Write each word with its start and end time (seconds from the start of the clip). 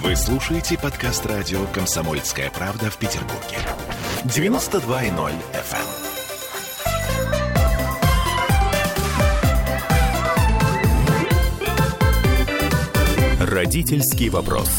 Вы 0.00 0.16
слушаете 0.16 0.78
подкаст 0.78 1.26
радио 1.26 1.66
«Комсомольская 1.66 2.50
правда» 2.50 2.90
в 2.90 2.96
Петербурге. 2.96 3.58
92.0 4.24 5.32
FM. 5.52 5.86
Родительский 13.44 14.30
вопрос. 14.30 14.70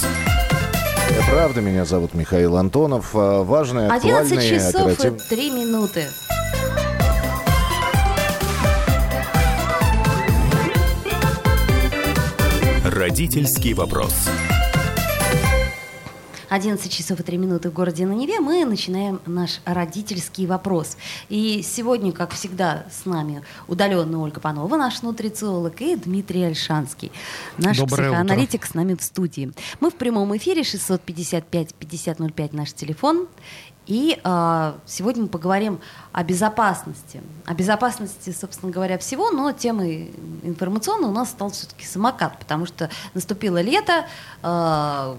Правда, 1.30 1.62
меня 1.62 1.86
зовут 1.86 2.16
Михаил 2.16 2.58
Антонов. 2.58 3.12
А, 3.14 3.44
Важные, 3.44 3.92
11 3.92 4.32
актуальные, 4.32 4.50
часов 4.50 4.88
и 4.88 4.94
оперативные... 4.94 5.20
3 5.30 5.52
минуты. 5.52 6.08
Родительский 12.84 13.74
вопрос. 13.74 14.14
11 16.54 16.92
часов 16.92 17.20
и 17.20 17.24
3 17.24 17.38
минуты 17.38 17.72
в 17.72 17.74
городе 17.74 18.06
на 18.06 18.12
Неве. 18.12 18.40
Мы 18.40 18.64
начинаем 18.64 19.20
наш 19.26 19.60
родительский 19.66 20.46
вопрос. 20.46 20.98
И 21.28 21.64
сегодня, 21.64 22.12
как 22.12 22.32
всегда, 22.34 22.86
с 22.92 23.08
нами 23.08 23.42
удаленно 23.68 24.22
Ольга 24.22 24.40
Панова, 24.40 24.78
наш 24.78 25.02
нутрициолог, 25.02 25.82
и 25.82 25.96
Дмитрий 25.96 26.44
Альшанский, 26.44 27.12
наш 27.58 27.80
Доброе 27.80 28.10
психоаналитик 28.10 28.68
с 28.68 28.76
нами 28.76 28.94
в 28.94 29.02
студии. 29.02 29.52
Мы 29.80 29.90
в 29.90 29.96
прямом 29.96 30.38
эфире 30.38 30.62
655-5005 30.62 32.56
наш 32.56 32.72
телефон. 32.74 33.28
И 33.88 34.20
э, 34.24 34.74
сегодня 34.86 35.24
мы 35.24 35.30
поговорим 35.30 35.80
о 36.12 36.24
безопасности. 36.24 37.22
О 37.46 37.56
безопасности, 37.56 38.30
собственно 38.30 38.72
говоря, 38.72 39.00
всего, 39.00 39.32
но 39.32 39.52
темой 39.54 40.12
информационной 40.44 41.10
у 41.10 41.14
нас 41.14 41.32
стал 41.32 41.50
все-таки 41.50 41.86
самокат, 41.86 42.38
потому 42.38 42.68
что 42.68 42.92
наступило 43.16 43.60
лето, 43.60 44.06
э, 44.44 45.16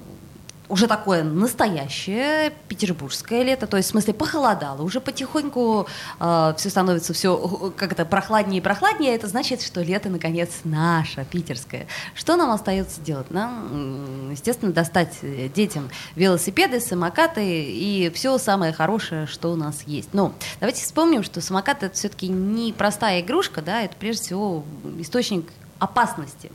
уже 0.68 0.86
такое 0.86 1.22
настоящее 1.22 2.52
петербургское 2.68 3.42
лето, 3.42 3.66
то 3.66 3.76
есть 3.76 3.90
в 3.90 3.92
смысле 3.92 4.14
похолодало, 4.14 4.82
уже 4.82 5.00
потихоньку 5.00 5.86
э, 6.20 6.54
все 6.56 6.70
становится 6.70 7.12
все 7.12 7.72
как 7.76 7.92
это 7.92 8.04
прохладнее 8.04 8.58
и 8.58 8.62
прохладнее, 8.62 9.14
это 9.14 9.26
значит, 9.26 9.62
что 9.62 9.82
лето 9.82 10.08
наконец 10.08 10.50
наше 10.64 11.26
питерское. 11.30 11.86
Что 12.14 12.36
нам 12.36 12.50
остается 12.50 13.00
делать? 13.00 13.30
Нам, 13.30 14.30
естественно, 14.30 14.72
достать 14.72 15.18
э, 15.22 15.48
детям 15.54 15.90
велосипеды, 16.16 16.80
самокаты 16.80 17.44
и 17.44 18.10
все 18.14 18.38
самое 18.38 18.72
хорошее, 18.72 19.26
что 19.26 19.52
у 19.52 19.56
нас 19.56 19.82
есть. 19.86 20.14
Но 20.14 20.32
давайте 20.60 20.82
вспомним, 20.82 21.22
что 21.22 21.40
самокат 21.40 21.82
это 21.82 21.94
все-таки 21.94 22.28
не 22.28 22.72
простая 22.72 23.20
игрушка, 23.20 23.60
да, 23.60 23.82
это 23.82 23.94
прежде 23.96 24.22
всего 24.22 24.64
источник 24.98 25.46
опасности. 25.78 26.50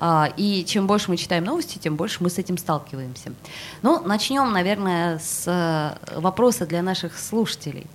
А, 0.00 0.32
И 0.36 0.64
чем 0.64 0.86
больше 0.86 1.10
мы 1.10 1.16
читаем 1.16 1.44
новости, 1.44 1.78
тем 1.78 1.96
больше 1.96 2.22
мы 2.22 2.30
с 2.30 2.38
этим 2.38 2.58
сталкиваемся. 2.58 3.32
Ну, 3.82 4.00
начнем, 4.00 4.52
наверное, 4.52 5.18
с 5.18 5.44
э, 5.46 6.18
вопроса 6.20 6.66
для 6.66 6.82
наших 6.82 7.18
слушателей. 7.18 7.86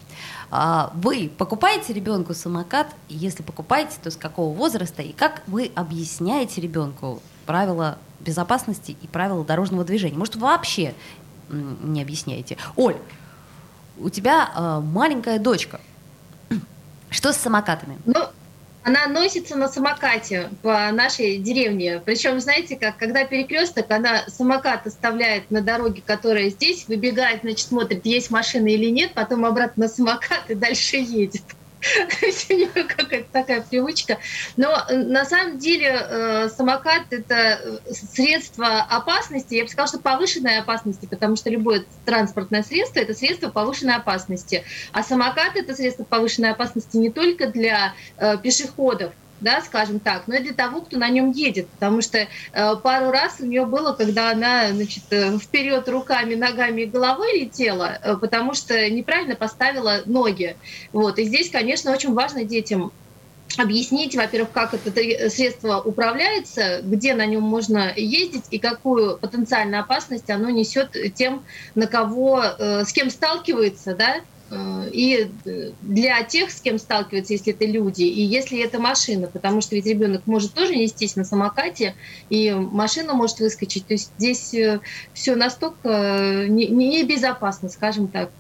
А, 0.52 0.92
Вы 0.96 1.32
покупаете 1.38 1.94
ребенку 1.94 2.34
самокат? 2.34 2.88
Если 3.10 3.44
покупаете, 3.44 3.98
то 4.02 4.12
с 4.12 4.16
какого 4.16 4.56
возраста? 4.56 5.02
И 5.02 5.12
как 5.14 5.42
вы 5.48 5.72
объясняете 5.76 6.62
ребенку 6.62 7.22
правила 7.46 7.98
безопасности 8.20 8.96
и 9.02 9.08
правила 9.08 9.44
дорожного 9.44 9.84
движения? 9.84 10.18
Может, 10.18 10.36
вообще 10.36 10.94
не 11.50 12.02
объясняете? 12.02 12.58
Оль, 12.76 12.98
у 13.98 14.10
тебя 14.10 14.52
э, 14.56 14.82
маленькая 14.84 15.40
дочка. 15.40 15.80
Что 17.10 17.32
с 17.32 17.38
самокатами? 17.38 17.98
Ну, 18.06 18.28
она 18.84 19.08
носится 19.08 19.56
на 19.56 19.70
самокате 19.70 20.50
по 20.62 20.92
нашей 20.92 21.38
деревне. 21.38 22.02
Причем, 22.04 22.40
знаете, 22.40 22.76
как 22.76 22.98
когда 22.98 23.26
перекресток, 23.26 23.90
она 23.90 24.28
самокат 24.28 24.86
оставляет 24.86 25.50
на 25.52 25.62
дороге, 25.62 26.04
которая 26.06 26.50
здесь, 26.50 26.88
выбегает, 26.88 27.42
значит, 27.42 27.68
смотрит, 27.68 28.06
есть 28.06 28.30
машина 28.30 28.68
или 28.68 28.90
нет, 28.90 29.14
потом 29.14 29.46
обратно 29.46 29.84
на 29.84 29.90
самокат 29.90 30.50
и 30.50 30.56
дальше 30.56 30.98
едет. 30.98 31.44
У 32.50 32.54
нее 32.54 32.68
какая-то 32.68 33.28
такая 33.32 33.62
привычка. 33.62 34.20
Но 34.58 34.86
э, 34.88 34.98
на 34.98 35.26
самом 35.26 35.58
деле 35.60 35.88
э, 35.88 36.50
самокат 36.50 37.12
это 37.12 37.36
э, 37.36 37.94
средство 37.94 38.82
опасности, 38.82 39.56
я 39.56 39.64
бы 39.64 39.70
сказала, 39.70 39.88
что 39.88 40.00
повышенной 40.00 40.60
опасности, 40.60 41.06
потому 41.06 41.36
что 41.36 41.50
любое 41.50 41.86
транспортное 42.06 42.64
средство 42.64 43.00
это 43.00 43.14
средство 43.14 43.50
повышенной 43.50 43.96
опасности. 43.96 44.64
А 44.92 45.04
самокат 45.04 45.56
это 45.56 45.76
средство 45.76 46.04
повышенной 46.04 46.52
опасности 46.52 46.98
не 46.98 47.10
только 47.10 47.48
для 47.48 47.94
пешеходов, 48.42 49.14
да, 49.40 49.62
скажем 49.62 50.00
так, 50.00 50.28
но 50.28 50.36
и 50.36 50.44
для 50.44 50.54
того, 50.54 50.82
кто 50.82 50.98
на 50.98 51.10
нем 51.10 51.32
едет, 51.32 51.68
потому 51.70 52.02
что 52.02 52.20
э, 52.20 52.28
пару 52.78 53.12
раз 53.12 53.38
у 53.40 53.46
нее 53.46 53.66
было, 53.66 53.94
когда 53.94 54.32
она, 54.32 54.70
значит, 54.70 55.04
э, 55.12 55.38
вперед 55.38 55.88
руками, 55.90 56.36
ногами 56.36 56.82
и 56.82 56.86
головой 56.86 57.42
летела, 57.42 58.00
э, 58.02 58.16
потому 58.16 58.54
что 58.54 58.90
неправильно 58.90 59.36
поставила 59.36 60.02
ноги, 60.06 60.56
вот, 60.92 61.20
и 61.20 61.26
здесь, 61.26 61.50
конечно, 61.50 61.92
очень 61.92 62.14
важно 62.14 62.46
детям 62.46 62.92
объяснить, 63.58 64.16
во-первых, 64.16 64.52
как 64.52 64.74
это 64.74 64.92
три- 64.92 65.30
средство 65.30 65.80
управляется, 65.82 66.80
где 66.82 67.14
на 67.14 67.26
нем 67.26 67.44
можно 67.44 67.94
ездить 67.96 68.46
и 68.50 68.58
какую 68.58 69.18
потенциальную 69.18 69.82
опасность 69.82 70.30
оно 70.30 70.50
несет 70.50 70.96
тем, 71.16 71.44
на 71.76 71.88
кого, 71.88 72.44
э, 72.44 72.86
с 72.86 72.94
кем 72.94 73.10
сталкивается, 73.10 73.96
да, 73.96 74.16
Э, 74.18 74.33
и 74.92 75.32
э, 75.46 75.74
для 75.82 76.24
тех, 76.24 76.52
с 76.52 76.62
кем 76.62 76.78
сталкиваются, 76.78 77.34
если 77.34 77.54
это 77.54 77.66
люди, 77.66 78.04
и 78.04 78.22
если 78.22 78.60
это 78.64 78.80
машина, 78.80 79.28
потому 79.28 79.62
что 79.62 79.76
ведь 79.76 79.86
ребенок 79.86 80.24
может 80.26 80.54
тоже 80.54 80.76
нестись 80.76 81.16
на 81.16 81.24
самокате, 81.24 81.96
и 82.30 82.52
машина 82.52 83.14
может 83.14 83.40
выскочить. 83.40 83.88
То 83.88 83.94
есть 83.94 84.14
здесь 84.18 84.54
все 85.14 85.36
настолько 85.36 85.90
э, 85.90 86.48
не- 86.48 86.68
не- 86.68 87.02
небезопасно, 87.04 87.70
скажем 87.70 88.12
так. 88.12 88.32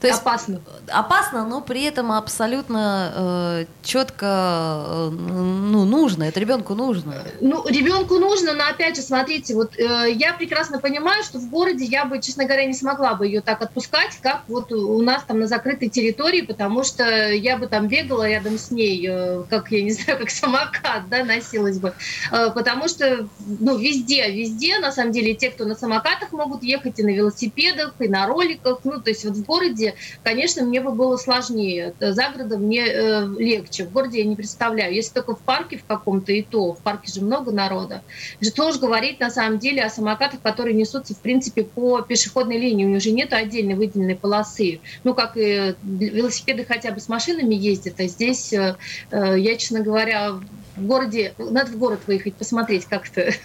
То 0.00 0.06
есть 0.06 0.20
Опасно. 0.20 0.62
опасно, 0.88 1.44
но 1.46 1.60
при 1.60 1.82
этом 1.82 2.10
абсолютно 2.10 3.12
э, 3.14 3.64
четко 3.82 4.26
э, 4.26 5.10
ну, 5.10 5.84
нужно. 5.84 6.24
Это 6.24 6.40
ребенку 6.40 6.74
нужно. 6.74 7.22
Ну, 7.42 7.68
ребенку 7.68 8.18
нужно, 8.18 8.54
но 8.54 8.64
опять 8.66 8.96
же, 8.96 9.02
смотрите, 9.02 9.54
вот 9.54 9.78
э, 9.78 10.12
я 10.14 10.32
прекрасно 10.32 10.78
понимаю, 10.78 11.22
что 11.22 11.38
в 11.38 11.50
городе 11.50 11.84
я 11.84 12.06
бы, 12.06 12.18
честно 12.22 12.46
говоря, 12.46 12.64
не 12.64 12.72
смогла 12.72 13.12
бы 13.12 13.26
ее 13.26 13.42
так 13.42 13.60
отпускать, 13.60 14.18
как 14.22 14.44
вот 14.48 14.72
у 14.72 15.02
нас 15.02 15.22
там 15.24 15.40
на 15.40 15.46
закрытой 15.46 15.90
территории, 15.90 16.40
потому 16.40 16.82
что 16.82 17.04
я 17.30 17.58
бы 17.58 17.66
там 17.66 17.86
бегала 17.86 18.26
рядом 18.26 18.58
с 18.58 18.70
ней, 18.70 19.06
э, 19.06 19.42
как, 19.50 19.70
я 19.70 19.82
не 19.82 19.90
знаю, 19.92 20.18
как 20.18 20.30
самокат, 20.30 21.10
да, 21.10 21.24
носилась 21.24 21.78
бы. 21.78 21.92
Э, 22.32 22.50
потому 22.54 22.88
что, 22.88 23.28
ну, 23.38 23.76
везде, 23.76 24.30
везде, 24.30 24.78
на 24.78 24.92
самом 24.92 25.12
деле, 25.12 25.34
те, 25.34 25.50
кто 25.50 25.66
на 25.66 25.74
самокатах 25.74 26.32
могут 26.32 26.62
ехать, 26.62 26.98
и 26.98 27.02
на 27.02 27.10
велосипедах, 27.10 27.92
и 27.98 28.08
на 28.08 28.26
роликах, 28.26 28.78
ну, 28.84 28.98
то 28.98 29.10
есть 29.10 29.26
вот 29.26 29.34
в 29.34 29.44
городе, 29.44 29.89
конечно, 30.22 30.64
мне 30.64 30.80
бы 30.80 30.92
было 30.92 31.16
сложнее, 31.16 31.94
Э, 32.00 32.12
за 32.12 32.30
городом 32.30 32.62
мне 32.62 32.86
э, 32.86 33.26
легче, 33.38 33.84
в 33.84 33.92
городе 33.92 34.18
я 34.18 34.24
не 34.24 34.36
представляю, 34.36 34.94
если 34.94 35.14
только 35.14 35.34
в 35.34 35.40
парке 35.40 35.78
в 35.78 35.84
каком-то, 35.84 36.32
и 36.32 36.42
то, 36.42 36.74
в 36.74 36.78
парке 36.78 37.12
же 37.12 37.22
много 37.22 37.52
народа. 37.52 38.02
Что 38.40 38.68
уж 38.68 38.78
говорить 38.78 39.20
на 39.20 39.30
самом 39.30 39.58
деле 39.58 39.82
о 39.82 39.90
самокатах, 39.90 40.40
которые 40.40 40.74
несутся, 40.74 41.14
в 41.14 41.18
принципе, 41.18 41.62
по 41.62 42.02
пешеходной 42.02 42.58
линии. 42.58 42.84
У 42.84 42.88
них 42.88 43.02
же 43.02 43.10
нет 43.10 43.32
отдельной 43.32 43.74
выделенной 43.74 44.16
полосы. 44.16 44.80
Ну, 45.04 45.14
как 45.14 45.36
и 45.36 45.74
велосипеды 45.82 46.64
хотя 46.64 46.92
бы 46.92 47.00
с 47.00 47.08
машинами 47.08 47.54
ездят, 47.54 48.00
а 48.00 48.06
здесь, 48.06 48.52
э, 48.52 48.76
э, 49.10 49.38
я, 49.38 49.56
честно 49.56 49.80
говоря, 49.80 50.40
в 50.80 50.86
городе, 50.86 51.34
надо 51.38 51.70
в 51.70 51.78
город 51.78 52.00
выехать, 52.06 52.34
посмотреть 52.34 52.86
как-то. 52.86 53.30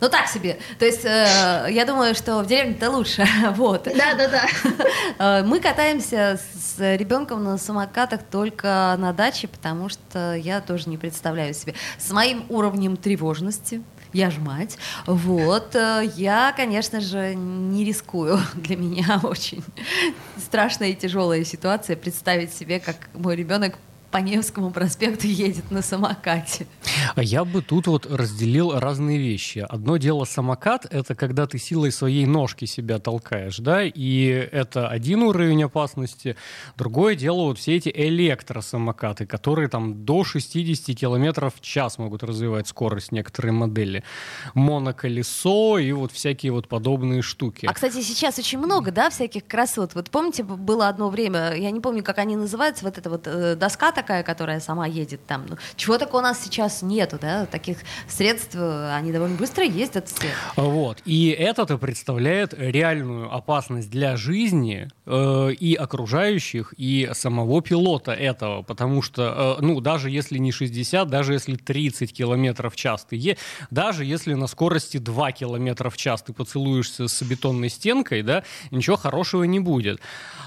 Ну 0.00 0.10
так 0.10 0.28
себе. 0.28 0.58
То 0.78 0.84
есть 0.84 1.04
э, 1.04 1.68
я 1.70 1.84
думаю, 1.86 2.14
что 2.14 2.40
в 2.40 2.46
деревне-то 2.46 2.90
лучше. 2.90 3.26
вот. 3.52 3.84
Да-да-да. 3.84 4.46
Э, 5.18 5.42
Мы 5.44 5.60
катаемся 5.60 6.38
с 6.54 6.78
ребенком 6.96 7.42
на 7.42 7.56
самокатах 7.56 8.22
только 8.22 8.94
на 8.98 9.12
даче, 9.12 9.48
потому 9.48 9.88
что 9.88 10.34
я 10.34 10.60
тоже 10.60 10.90
не 10.90 10.98
представляю 10.98 11.54
себе. 11.54 11.74
С 11.98 12.10
моим 12.10 12.44
уровнем 12.48 12.96
тревожности, 12.96 13.82
я 14.12 14.30
ж 14.30 14.38
мать, 14.38 14.76
вот, 15.06 15.74
э, 15.74 16.02
я, 16.16 16.52
конечно 16.56 17.00
же, 17.00 17.34
не 17.34 17.84
рискую. 17.84 18.38
Для 18.54 18.76
меня 18.76 19.20
очень 19.22 19.64
страшная 20.38 20.88
и 20.88 20.94
тяжелая 20.94 21.44
ситуация 21.44 21.96
представить 21.96 22.52
себе, 22.52 22.78
как 22.80 23.08
мой 23.14 23.36
ребенок 23.36 23.76
по 24.14 24.18
Невскому 24.18 24.70
проспекту 24.70 25.26
едет 25.26 25.72
на 25.72 25.82
самокате. 25.82 26.68
Я 27.16 27.44
бы 27.44 27.62
тут 27.62 27.86
вот 27.86 28.06
разделил 28.06 28.78
разные 28.78 29.18
вещи. 29.18 29.64
Одно 29.68 29.96
дело 29.96 30.24
самокат— 30.24 30.86
это 30.90 31.14
когда 31.14 31.46
ты 31.46 31.58
силой 31.58 31.92
своей 31.92 32.26
ножки 32.26 32.64
себя 32.64 32.98
толкаешь, 32.98 33.58
да, 33.58 33.82
и 33.84 34.26
это 34.26 34.88
один 34.88 35.22
уровень 35.22 35.64
опасности. 35.64 36.36
Другое 36.76 37.14
дело 37.14 37.44
вот 37.44 37.58
все 37.58 37.76
эти 37.76 37.90
электросамокаты, 37.94 39.26
которые 39.26 39.68
там 39.68 40.04
до 40.04 40.24
60 40.24 40.96
километров 40.96 41.54
в 41.56 41.60
час 41.60 41.98
могут 41.98 42.22
развивать 42.22 42.68
скорость 42.68 43.12
некоторые 43.12 43.52
модели. 43.52 44.04
Моноколесо 44.54 45.78
и 45.78 45.92
вот 45.92 46.12
всякие 46.12 46.52
вот 46.52 46.68
подобные 46.68 47.22
штуки. 47.22 47.66
А, 47.66 47.74
кстати, 47.74 48.02
сейчас 48.02 48.38
очень 48.38 48.58
много, 48.58 48.90
да, 48.90 49.10
всяких 49.10 49.46
красот. 49.46 49.94
Вот 49.94 50.10
помните, 50.10 50.42
было 50.42 50.88
одно 50.88 51.08
время, 51.08 51.54
я 51.54 51.70
не 51.70 51.80
помню, 51.80 52.02
как 52.02 52.18
они 52.18 52.36
называются, 52.36 52.84
вот 52.84 52.98
эта 52.98 53.10
вот 53.10 53.26
э, 53.26 53.56
доска 53.56 53.92
такая, 53.92 54.22
которая 54.22 54.60
сама 54.60 54.86
едет 54.86 55.26
там. 55.26 55.46
Ну, 55.48 55.56
чего 55.76 55.98
такого 55.98 56.20
у 56.20 56.22
нас 56.22 56.42
сейчас 56.42 56.82
нету, 56.84 57.18
да, 57.20 57.46
таких 57.46 57.78
средств, 58.08 58.56
они 58.56 59.12
довольно 59.12 59.36
быстро 59.36 59.64
ездят 59.64 60.08
все. 60.08 60.28
Вот, 60.56 61.02
и 61.04 61.28
это-то 61.28 61.78
представляет 61.78 62.54
реальную 62.54 63.34
опасность 63.34 63.90
для 63.90 64.16
жизни 64.16 64.88
э, 65.06 65.52
и 65.52 65.74
окружающих, 65.74 66.74
и 66.76 67.10
самого 67.12 67.62
пилота 67.62 68.12
этого, 68.12 68.62
потому 68.62 69.02
что, 69.02 69.56
э, 69.58 69.62
ну, 69.62 69.80
даже 69.80 70.10
если 70.10 70.38
не 70.38 70.52
60, 70.52 71.08
даже 71.08 71.32
если 71.34 71.56
30 71.56 72.12
километров 72.12 72.74
в 72.74 72.76
час 72.76 73.06
ты 73.08 73.16
е, 73.16 73.36
даже 73.70 74.04
если 74.04 74.34
на 74.34 74.46
скорости 74.46 74.98
2 74.98 75.32
километра 75.32 75.90
в 75.90 75.96
час 75.96 76.22
ты 76.22 76.32
поцелуешься 76.32 77.08
с 77.08 77.22
бетонной 77.22 77.70
стенкой, 77.70 78.22
да, 78.22 78.44
ничего 78.70 78.96
хорошего 78.96 79.44
не 79.44 79.60
будет. 79.60 80.00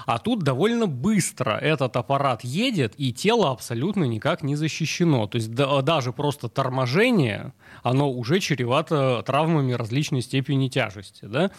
А 0.06 0.18
тут 0.18 0.42
довольно 0.42 0.86
быстро 0.86 1.52
этот 1.52 1.96
аппарат 1.96 2.42
едет, 2.44 2.94
и 2.96 3.12
тело 3.12 3.50
абсолютно 3.50 4.04
никак 4.04 4.42
не 4.42 4.56
защищено. 4.56 5.26
То 5.26 5.36
есть 5.36 5.52
да, 5.52 5.82
даже 5.82 6.12
просто 6.12 6.27
торможение, 6.32 7.52
оно 7.82 8.10
уже 8.10 8.40
чревато 8.40 9.22
травмами 9.24 9.72
различной 9.72 10.22
степени 10.22 10.68
тяжести. 10.68 11.24
Да? 11.24 11.50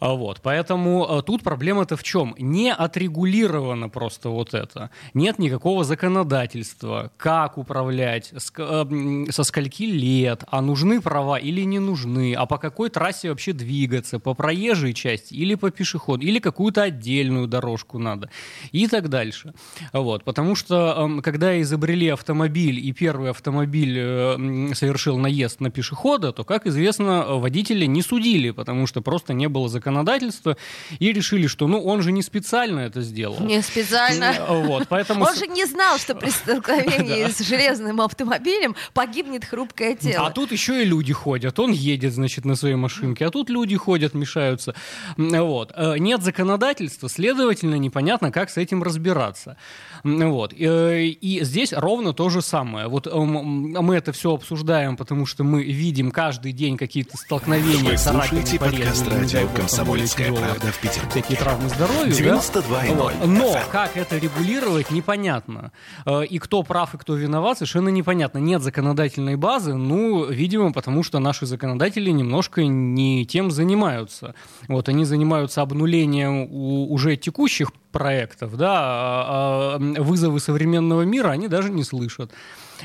А 0.00 0.14
вот, 0.14 0.40
поэтому 0.42 1.06
э, 1.08 1.22
тут 1.22 1.42
проблема-то 1.42 1.96
в 1.96 2.02
чем? 2.02 2.34
Не 2.38 2.72
отрегулировано 2.72 3.88
просто 3.88 4.28
вот 4.28 4.54
это. 4.54 4.90
Нет 5.14 5.38
никакого 5.38 5.84
законодательства, 5.84 7.10
как 7.16 7.58
управлять, 7.58 8.32
э, 8.32 9.26
со 9.30 9.44
скольки 9.44 9.84
лет, 9.84 10.44
а 10.48 10.60
нужны 10.60 11.00
права 11.00 11.38
или 11.38 11.62
не 11.62 11.78
нужны, 11.78 12.34
а 12.34 12.46
по 12.46 12.58
какой 12.58 12.90
трассе 12.90 13.30
вообще 13.30 13.52
двигаться, 13.52 14.18
по 14.18 14.34
проезжей 14.34 14.94
части 14.94 15.34
или 15.34 15.54
по 15.54 15.70
пешеходу, 15.70 16.24
или 16.24 16.38
какую-то 16.38 16.82
отдельную 16.82 17.46
дорожку 17.46 17.98
надо 17.98 18.30
и 18.72 18.86
так 18.88 19.08
дальше. 19.08 19.54
Вот, 19.92 20.24
потому 20.24 20.54
что 20.54 20.94
эм, 20.98 21.22
когда 21.22 21.60
изобрели 21.60 22.08
автомобиль 22.08 22.78
и 22.84 22.92
первый 22.92 23.30
автомобиль 23.30 23.96
э, 23.98 24.74
совершил 24.74 25.18
наезд 25.18 25.60
на 25.60 25.70
пешехода, 25.70 26.32
то, 26.32 26.44
как 26.44 26.66
известно, 26.66 27.24
водители 27.36 27.86
не 27.86 28.02
судили, 28.02 28.50
потому 28.50 28.86
что 28.86 29.00
просто 29.00 29.34
не 29.34 29.48
было 29.48 29.68
законодательства 29.68 29.83
законодательства 29.84 30.56
и 30.98 31.12
решили, 31.12 31.46
что 31.46 31.66
ну 31.66 31.82
он 31.84 32.02
же 32.02 32.12
не 32.12 32.22
специально 32.22 32.80
это 32.80 33.02
сделал. 33.02 33.40
Не 33.40 33.62
специально. 33.62 34.34
Вот, 34.48 34.88
поэтому... 34.88 35.24
Он 35.24 35.34
же 35.34 35.46
не 35.46 35.66
знал, 35.66 35.98
что 35.98 36.14
при 36.14 36.30
столкновении 36.30 37.28
с 37.30 37.40
железным 37.40 38.00
автомобилем 38.00 38.74
погибнет 38.94 39.44
хрупкое 39.44 39.94
тело. 39.94 40.26
А 40.26 40.30
тут 40.30 40.52
еще 40.52 40.82
и 40.82 40.84
люди 40.86 41.12
ходят. 41.12 41.58
Он 41.58 41.72
едет, 41.72 42.14
значит, 42.14 42.44
на 42.44 42.56
своей 42.56 42.76
машинке, 42.76 43.26
а 43.26 43.30
тут 43.30 43.50
люди 43.50 43.76
ходят, 43.76 44.14
мешаются. 44.14 44.74
Вот. 45.16 45.72
Э, 45.76 45.98
нет 45.98 46.22
законодательства, 46.22 47.08
следовательно, 47.08 47.74
непонятно, 47.74 48.32
как 48.32 48.50
с 48.50 48.56
этим 48.56 48.82
разбираться. 48.82 49.56
Вот. 50.04 50.52
Э, 50.52 51.02
и 51.02 51.42
здесь 51.44 51.72
ровно 51.72 52.12
то 52.12 52.28
же 52.28 52.42
самое. 52.42 52.88
Вот 52.88 53.06
э, 53.06 53.18
мы 53.18 53.96
это 53.96 54.12
все 54.12 54.34
обсуждаем, 54.34 54.98
потому 54.98 55.24
что 55.24 55.44
мы 55.44 55.64
видим 55.64 56.10
каждый 56.10 56.52
день 56.52 56.76
какие-то 56.76 57.16
столкновения 57.16 57.92
Вы 57.92 57.96
слушаете 57.96 58.58
подкаст 58.58 59.08
радио 59.08 59.48
«Комсомольская 59.56 60.30
правда» 60.30 60.66
в 60.72 60.78
Петербурге. 60.78 61.22
Такие 61.22 61.38
травмы 61.38 61.70
здоровья. 61.70 62.12
92,0 62.12 63.12
да? 63.18 63.26
Но 63.26 63.58
как 63.72 63.96
это 63.96 64.18
регулировать, 64.18 64.90
непонятно. 64.90 65.72
Э, 66.04 66.22
и 66.24 66.38
кто 66.38 66.62
прав 66.62 66.94
и 66.94 66.98
кто 66.98 67.14
виноват, 67.14 67.58
совершенно 67.58 67.88
непонятно. 67.88 68.38
Нет 68.38 68.62
законодательной 68.62 69.36
базы, 69.36 69.72
ну, 69.72 70.26
видимо, 70.26 70.72
потому 70.74 71.02
что 71.02 71.18
наши 71.18 71.46
законодатели 71.46 72.10
немножко 72.10 72.62
не 72.66 73.24
тем 73.24 73.50
занимаются. 73.50 74.34
Вот 74.68 74.90
они 74.90 75.06
занимаются 75.06 75.62
обнулением 75.62 76.46
уже 76.50 77.16
текущих 77.16 77.72
проектов, 77.94 78.56
да, 78.56 78.74
а, 78.76 79.78
а 79.78 80.02
вызовы 80.02 80.40
современного 80.40 81.02
мира 81.02 81.30
они 81.30 81.48
даже 81.48 81.70
не 81.70 81.84
слышат. 81.84 82.30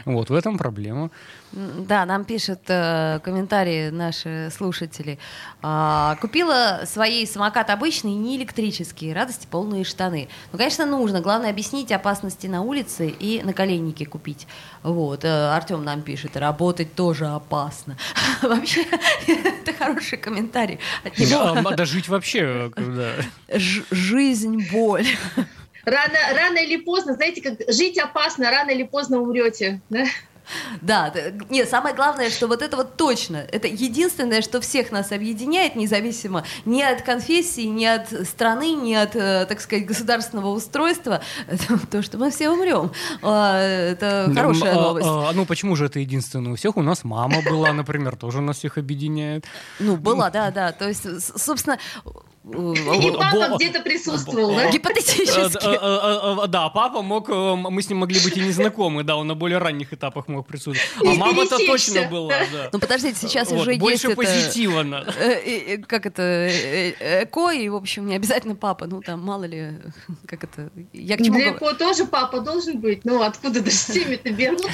Вот 0.06 0.30
в 0.30 0.34
этом 0.34 0.58
проблема. 0.58 1.10
Да, 1.52 2.06
нам 2.06 2.26
пишут 2.26 2.60
э, 2.68 3.20
комментарии 3.24 3.90
наши 3.90 4.50
слушатели. 4.56 5.18
А, 5.62 6.16
купила 6.22 6.82
своей 6.86 7.26
самокат 7.26 7.70
обычный, 7.70 8.14
не 8.14 8.38
электрический, 8.38 9.14
радости 9.14 9.48
полные 9.50 9.84
штаны. 9.84 10.30
Ну, 10.52 10.58
конечно, 10.58 10.86
нужно. 10.86 11.22
Главное 11.22 11.50
объяснить 11.50 11.92
опасности 11.92 12.48
на 12.48 12.62
улице 12.62 13.10
и 13.10 13.42
на 13.44 13.54
коленнике 13.54 14.06
купить. 14.06 14.48
Вот. 14.84 15.26
Э, 15.26 15.56
Артем 15.56 15.84
нам 15.84 16.02
пишет, 16.04 16.38
работать 16.38 16.94
тоже 16.94 17.26
опасно. 17.28 17.98
Вообще, 18.42 18.86
это 19.28 19.74
хороший 19.74 20.18
комментарий. 20.18 20.80
Да, 21.04 21.86
жить 21.86 22.10
вообще. 22.10 22.72
Жизнь 23.92 24.70
боль. 24.72 25.08
Рано, 25.86 26.18
рано 26.34 26.58
или 26.58 26.78
поздно, 26.78 27.14
знаете, 27.14 27.42
как 27.42 27.60
жить 27.72 27.98
опасно, 27.98 28.50
рано 28.52 28.72
или 28.72 28.84
поздно 28.84 29.20
умрете. 29.20 29.82
Да? 29.90 30.06
Да, 30.82 31.14
нет, 31.50 31.70
самое 31.70 31.96
главное, 31.96 32.30
что 32.30 32.48
вот 32.48 32.62
это 32.62 32.78
вот 32.78 32.96
точно, 32.96 33.38
это 33.38 33.68
единственное, 33.68 34.42
что 34.42 34.62
всех 34.62 34.92
нас 34.92 35.12
объединяет, 35.12 35.76
независимо 35.76 36.44
ни 36.66 36.82
от 36.82 37.02
конфессии, 37.02 37.66
ни 37.66 37.86
от 37.86 38.10
страны, 38.28 38.74
ни 38.74 38.94
от, 38.94 39.16
э, 39.16 39.46
так 39.48 39.62
сказать, 39.62 39.86
государственного 39.86 40.50
устройства, 40.50 41.22
это 41.48 41.80
то, 41.88 42.02
что 42.02 42.18
мы 42.18 42.32
все 42.32 42.50
умрем. 42.50 42.92
А, 43.22 43.60
это 43.60 44.32
хорошая 44.34 44.74
а, 44.74 44.82
новость. 44.82 45.08
А, 45.08 45.32
ну, 45.34 45.46
почему 45.46 45.76
же 45.76 45.86
это 45.86 46.00
единственное? 46.00 46.54
У 46.54 46.56
всех 46.56 46.78
у 46.78 46.82
нас 46.82 47.04
мама 47.04 47.42
была, 47.42 47.74
например, 47.74 48.16
тоже 48.16 48.42
нас 48.42 48.58
всех 48.58 48.78
объединяет. 48.78 49.46
Ну, 49.80 49.98
была, 49.98 50.30
да, 50.30 50.52
да. 50.52 50.72
То 50.72 50.88
есть, 50.88 51.06
собственно, 51.38 51.78
и 52.46 53.12
папа 53.12 53.56
где-то 53.58 53.82
присутствовал, 53.82 54.56
да? 54.56 54.72
Гипотетически. 54.72 55.66
Э, 55.66 55.78
э, 55.82 56.44
э, 56.44 56.48
да, 56.48 56.70
папа 56.70 57.02
мог, 57.02 57.28
мы 57.28 57.82
с 57.82 57.90
ним 57.90 58.00
могли 58.00 58.20
быть 58.24 58.38
и 58.38 58.42
не 58.42 58.52
знакомы, 58.52 59.04
да, 59.04 59.18
он 59.18 59.28
на 59.28 59.36
более 59.36 59.60
ранних 59.60 59.94
этапах 59.94 60.28
мог 60.28 60.39
присутствовать. 60.44 61.18
А 61.18 61.20
мама-то 61.20 61.58
точно 61.58 62.04
была, 62.04 62.36
да. 62.52 62.70
Ну, 62.72 62.80
подождите, 62.80 63.18
сейчас 63.20 63.52
уже 63.52 63.72
есть 63.72 63.82
Больше 63.82 64.16
позитива 64.16 64.84
надо. 64.84 65.14
Как 65.88 66.06
это, 66.06 66.50
эко, 66.50 67.52
и, 67.52 67.70
в 67.70 67.76
общем, 67.76 68.08
не 68.08 68.16
обязательно 68.16 68.56
папа, 68.56 68.86
ну, 68.86 69.02
там, 69.02 69.22
мало 69.22 69.46
ли, 69.46 69.74
как 70.28 70.44
это, 70.44 70.70
я 70.94 71.18
к 71.18 71.24
чему 71.24 71.38
Для 71.38 71.52
эко 71.52 71.74
тоже 71.74 72.06
папа 72.06 72.42
должен 72.42 72.80
быть, 72.80 73.06
ну, 73.06 73.22
откуда 73.22 73.62
даже 73.62 73.76
семьи-то 73.76 74.32
берут? 74.32 74.66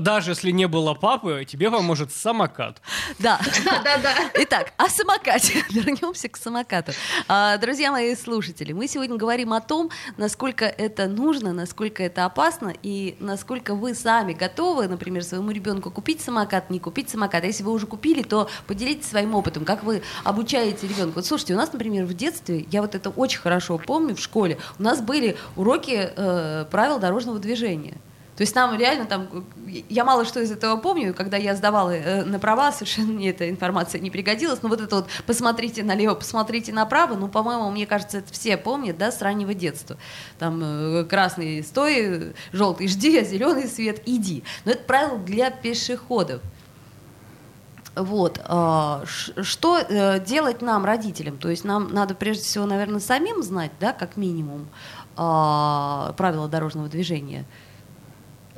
Даже 0.00 0.32
если 0.32 0.50
не 0.50 0.66
было 0.68 0.94
папы, 0.94 1.44
тебе 1.48 1.70
поможет 1.70 2.12
самокат. 2.12 2.80
Да. 3.18 3.40
Да, 3.84 3.98
да, 3.98 4.14
Итак, 4.34 4.72
о 4.76 4.88
самокате. 4.88 5.64
Вернемся 5.70 6.28
к 6.28 6.36
самокату 6.36 6.58
самокату. 6.58 6.92
А, 7.28 7.56
друзья 7.58 7.92
мои 7.92 8.14
слушатели, 8.14 8.72
мы 8.72 8.88
сегодня 8.88 9.16
говорим 9.16 9.52
о 9.52 9.60
том, 9.60 9.90
насколько 10.16 10.64
это 10.64 11.06
нужно, 11.06 11.52
насколько 11.52 12.02
это 12.02 12.24
опасно 12.24 12.72
и 12.82 13.16
насколько 13.20 13.74
вы 13.74 13.94
сами 13.94 14.32
готовы, 14.32 14.67
например, 14.88 15.24
своему 15.24 15.50
ребенку 15.50 15.90
купить 15.90 16.20
самокат, 16.20 16.70
не 16.70 16.78
купить 16.78 17.10
самокат. 17.10 17.44
А 17.44 17.46
если 17.46 17.62
вы 17.62 17.72
уже 17.72 17.86
купили, 17.86 18.22
то 18.22 18.48
поделитесь 18.66 19.08
своим 19.08 19.34
опытом, 19.34 19.64
как 19.64 19.82
вы 19.84 20.02
обучаете 20.24 20.86
ребенка. 20.86 21.16
Вот 21.16 21.26
слушайте, 21.26 21.54
у 21.54 21.56
нас, 21.56 21.72
например, 21.72 22.04
в 22.04 22.14
детстве, 22.14 22.66
я 22.70 22.82
вот 22.82 22.94
это 22.94 23.10
очень 23.10 23.40
хорошо 23.40 23.78
помню 23.78 24.14
в 24.14 24.20
школе, 24.20 24.58
у 24.78 24.82
нас 24.82 25.00
были 25.00 25.36
уроки 25.56 26.10
э, 26.14 26.64
правил 26.70 26.98
дорожного 26.98 27.38
движения. 27.38 27.98
То 28.38 28.42
есть 28.42 28.54
нам 28.54 28.78
реально 28.78 29.04
там, 29.04 29.44
я 29.88 30.04
мало 30.04 30.24
что 30.24 30.38
из 30.38 30.52
этого 30.52 30.76
помню, 30.76 31.12
когда 31.12 31.36
я 31.36 31.56
сдавала 31.56 31.90
э, 31.90 32.22
на 32.22 32.38
права, 32.38 32.70
совершенно 32.70 33.12
мне 33.12 33.30
эта 33.30 33.50
информация 33.50 34.00
не 34.00 34.12
пригодилась, 34.12 34.62
но 34.62 34.68
вот 34.68 34.80
это 34.80 34.94
вот 34.94 35.08
посмотрите 35.26 35.82
налево, 35.82 36.14
посмотрите 36.14 36.72
направо, 36.72 37.16
ну, 37.16 37.26
по-моему, 37.26 37.68
мне 37.72 37.84
кажется, 37.84 38.18
это 38.18 38.32
все 38.32 38.56
помнят, 38.56 38.96
да, 38.96 39.10
с 39.10 39.22
раннего 39.22 39.54
детства. 39.54 39.96
Там 40.38 40.60
э, 40.62 41.04
красный 41.06 41.64
стой, 41.64 42.32
желтый 42.52 42.86
жди, 42.86 43.18
а 43.18 43.24
зеленый 43.24 43.66
свет 43.66 44.02
иди. 44.06 44.44
Но 44.64 44.70
это 44.70 44.84
правило 44.84 45.18
для 45.18 45.50
пешеходов. 45.50 46.40
Вот. 47.96 48.40
А, 48.44 49.02
что 49.04 49.78
э, 49.78 50.20
делать 50.20 50.62
нам, 50.62 50.84
родителям? 50.84 51.38
То 51.38 51.48
есть 51.48 51.64
нам 51.64 51.92
надо 51.92 52.14
прежде 52.14 52.44
всего, 52.44 52.66
наверное, 52.66 53.00
самим 53.00 53.42
знать, 53.42 53.72
да, 53.80 53.92
как 53.92 54.16
минимум, 54.16 54.68
а, 55.16 56.14
правила 56.16 56.46
дорожного 56.46 56.88
движения– 56.88 57.44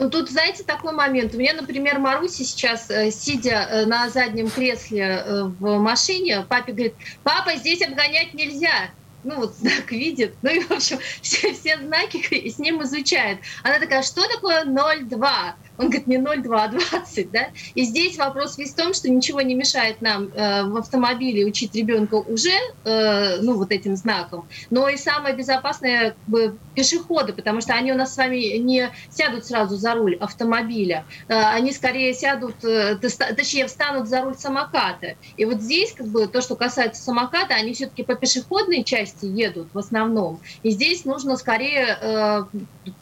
ну, 0.01 0.09
тут, 0.09 0.31
знаете, 0.31 0.65
такой 0.65 0.93
момент. 0.93 1.35
У 1.35 1.39
меня, 1.39 1.53
например, 1.53 1.99
Маруся 1.99 2.43
сейчас, 2.43 2.91
э, 2.91 3.11
сидя 3.11 3.69
э, 3.71 3.85
на 3.85 4.09
заднем 4.09 4.49
кресле 4.49 5.03
э, 5.03 5.43
в 5.45 5.79
машине, 5.79 6.47
папе 6.49 6.73
говорит, 6.73 6.95
папа, 7.23 7.55
здесь 7.57 7.83
обгонять 7.83 8.33
нельзя 8.33 8.91
ну 9.23 9.37
вот 9.37 9.55
знак 9.55 9.93
видит, 9.93 10.35
ну 10.43 10.51
и 10.51 10.61
в 10.61 10.71
общем 10.71 10.99
все, 11.23 11.53
все 11.53 11.79
знаки 11.79 12.49
с 12.49 12.59
ним 12.59 12.83
изучает. 12.83 13.39
Она 13.63 13.79
такая, 13.79 14.03
что 14.03 14.27
такое 14.29 14.65
0,2? 14.65 15.53
Он 15.81 15.87
говорит, 15.87 16.07
не 16.07 16.17
0,2, 16.19 16.55
а 16.55 16.69
20, 16.69 17.31
да? 17.31 17.49
И 17.75 17.85
здесь 17.85 18.19
вопрос 18.19 18.59
весь 18.59 18.73
в 18.73 18.77
том, 18.77 18.93
что 18.93 19.09
ничего 19.09 19.41
не 19.41 19.55
мешает 19.55 20.03
нам 20.03 20.31
э, 20.35 20.65
в 20.65 20.77
автомобиле 20.77 21.47
учить 21.47 21.75
ребенка 21.75 22.17
уже, 22.17 22.53
э, 22.85 23.41
ну, 23.41 23.57
вот 23.57 23.73
этим 23.73 23.97
знаком, 23.97 24.47
но 24.69 24.91
и 24.91 24.99
самое 24.99 25.35
безопасное 25.35 26.11
как 26.11 26.19
бы, 26.27 26.59
пешеходы, 26.75 27.33
потому 27.33 27.63
что 27.63 27.73
они 27.73 27.93
у 27.93 27.97
нас 27.97 28.15
с 28.15 28.19
вами 28.19 28.59
не 28.59 28.91
сядут 29.11 29.47
сразу 29.47 29.77
за 29.77 29.95
руль 29.95 30.17
автомобиля, 30.17 31.07
э, 31.29 31.35
они 31.35 31.73
скорее 31.73 32.13
сядут, 32.13 32.63
э, 32.63 32.97
точнее, 32.97 33.67
встанут 33.67 34.07
за 34.07 34.21
руль 34.21 34.37
самоката. 34.37 35.15
И 35.39 35.47
вот 35.47 35.63
здесь, 35.63 35.93
как 35.93 36.09
бы, 36.09 36.27
то, 36.27 36.43
что 36.43 36.57
касается 36.57 37.03
самоката, 37.03 37.55
они 37.55 37.73
все-таки 37.73 38.03
по 38.03 38.15
пешеходной 38.15 38.85
части 38.85 39.25
едут 39.25 39.69
в 39.73 39.79
основном. 39.79 40.41
И 40.63 40.71
здесь 40.73 41.07
нужно 41.07 41.39
скорее 41.39 41.97
э, 41.99 42.45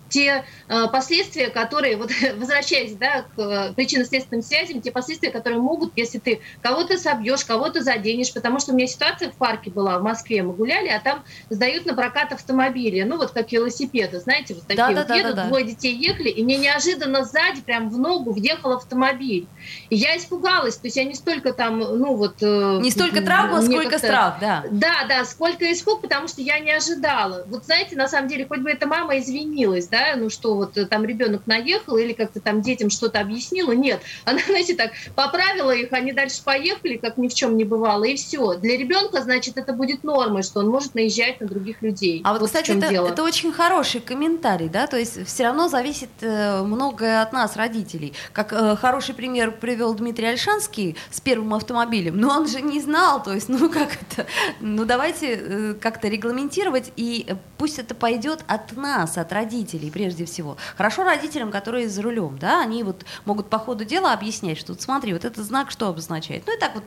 те 0.08 0.44
э, 0.68 0.86
последствия, 0.90 1.48
которые, 1.48 1.96
вот 1.96 2.10
возвращаясь 2.36 2.94
да, 2.94 3.22
к 3.22 3.38
э, 3.38 3.72
причинно-следственным 3.74 4.42
связям, 4.42 4.80
те 4.80 4.90
последствия, 4.90 5.30
которые 5.30 5.60
могут, 5.60 5.92
если 5.96 6.18
ты 6.18 6.40
кого-то 6.62 6.98
собьешь, 6.98 7.44
кого-то 7.44 7.82
заденешь, 7.82 8.32
потому 8.32 8.58
что 8.58 8.72
у 8.72 8.74
меня 8.74 8.86
ситуация 8.86 9.30
в 9.30 9.34
парке 9.34 9.70
была 9.70 9.98
в 9.98 10.02
Москве, 10.02 10.42
мы 10.42 10.52
гуляли, 10.52 10.88
а 10.88 11.00
там 11.00 11.24
сдают 11.50 11.86
на 11.86 11.94
прокат 11.94 12.32
автомобили, 12.32 13.02
ну 13.02 13.16
вот 13.16 13.30
как 13.32 13.52
велосипеды, 13.52 14.20
знаете, 14.20 14.54
вот 14.54 14.66
такие 14.66 14.94
да, 14.94 15.00
вот 15.00 15.06
да, 15.06 15.14
едут, 15.14 15.34
да, 15.34 15.42
да. 15.42 15.48
двое 15.48 15.64
детей 15.64 15.94
ехали, 15.94 16.28
и 16.28 16.42
мне 16.42 16.56
неожиданно 16.56 17.24
сзади 17.24 17.60
прям 17.62 17.90
в 17.90 17.98
ногу 17.98 18.32
въехал 18.32 18.72
автомобиль. 18.72 19.46
И 19.90 19.96
я 19.96 20.16
испугалась, 20.16 20.76
то 20.76 20.86
есть 20.86 20.96
я 20.96 21.04
не 21.04 21.14
столько 21.14 21.52
там, 21.52 21.78
ну 21.78 22.14
вот... 22.14 22.36
Э, 22.40 22.78
не 22.80 22.90
столько 22.90 23.22
травма, 23.22 23.62
сколько 23.62 23.98
страх, 23.98 24.38
да. 24.40 24.64
Да, 24.70 25.04
да, 25.08 25.24
сколько 25.24 25.70
испуг, 25.72 26.02
потому 26.02 26.28
что 26.28 26.40
я 26.40 26.58
не 26.60 26.70
ожидала. 26.70 27.44
Вот 27.46 27.64
знаете, 27.64 27.96
на 27.96 28.08
самом 28.08 28.28
деле, 28.28 28.46
хоть 28.46 28.60
бы 28.60 28.70
эта 28.70 28.86
мама 28.86 29.18
извинилась, 29.18 29.88
да, 29.88 29.97
да, 29.98 30.16
ну 30.16 30.30
что 30.30 30.54
вот 30.54 30.76
э, 30.76 30.86
там 30.86 31.04
ребенок 31.04 31.42
наехал 31.46 31.96
или 31.96 32.12
как-то 32.12 32.40
там 32.40 32.62
детям 32.62 32.90
что-то 32.90 33.20
объяснила, 33.20 33.72
нет, 33.72 34.00
она, 34.24 34.40
знаете, 34.46 34.74
так 34.74 34.92
поправила 35.14 35.70
их, 35.70 35.92
они 35.92 36.12
дальше 36.12 36.42
поехали, 36.44 36.96
как 36.96 37.18
ни 37.18 37.28
в 37.28 37.34
чем 37.34 37.56
не 37.56 37.64
бывало, 37.64 38.04
и 38.04 38.16
все. 38.16 38.54
Для 38.54 38.76
ребенка, 38.76 39.22
значит, 39.22 39.56
это 39.56 39.72
будет 39.72 40.04
нормой, 40.04 40.42
что 40.42 40.60
он 40.60 40.68
может 40.68 40.94
наезжать 40.94 41.40
на 41.40 41.46
других 41.46 41.82
людей. 41.82 42.22
А 42.24 42.32
вот, 42.32 42.40
вот 42.40 42.46
кстати, 42.46 42.70
это, 42.70 42.86
это 42.86 43.22
очень 43.22 43.52
хороший 43.52 44.00
комментарий, 44.00 44.68
да, 44.68 44.86
то 44.86 44.96
есть 44.96 45.26
все 45.26 45.44
равно 45.44 45.68
зависит 45.68 46.10
э, 46.20 46.62
многое 46.62 47.22
от 47.22 47.32
нас, 47.32 47.56
родителей. 47.56 48.12
Как 48.32 48.52
э, 48.52 48.76
хороший 48.76 49.14
пример 49.14 49.52
привел 49.52 49.94
Дмитрий 49.94 50.26
Альшанский 50.26 50.96
с 51.10 51.20
первым 51.20 51.54
автомобилем, 51.54 52.18
но 52.18 52.30
он 52.30 52.48
же 52.48 52.60
не 52.60 52.80
знал, 52.80 53.22
то 53.22 53.32
есть, 53.32 53.48
ну 53.48 53.68
как 53.68 53.90
это, 54.00 54.26
ну 54.60 54.84
давайте 54.84 55.34
э, 55.34 55.74
как-то 55.80 56.08
регламентировать, 56.08 56.92
и 56.96 57.34
пусть 57.56 57.78
это 57.78 57.94
пойдет 57.94 58.44
от 58.46 58.76
нас, 58.76 59.18
от 59.18 59.32
родителей 59.32 59.87
родителей 59.88 59.90
прежде 59.90 60.24
всего. 60.24 60.56
Хорошо 60.76 61.04
родителям, 61.04 61.50
которые 61.50 61.88
за 61.88 62.02
рулем, 62.02 62.38
да, 62.38 62.62
они 62.62 62.82
вот 62.82 63.04
могут 63.24 63.48
по 63.48 63.58
ходу 63.58 63.84
дела 63.84 64.12
объяснять, 64.12 64.58
что 64.58 64.72
вот 64.72 64.82
смотри, 64.82 65.12
вот 65.12 65.24
этот 65.24 65.44
знак 65.44 65.70
что 65.70 65.88
обозначает. 65.88 66.44
Ну 66.46 66.56
и 66.56 66.60
так 66.60 66.74
вот, 66.74 66.84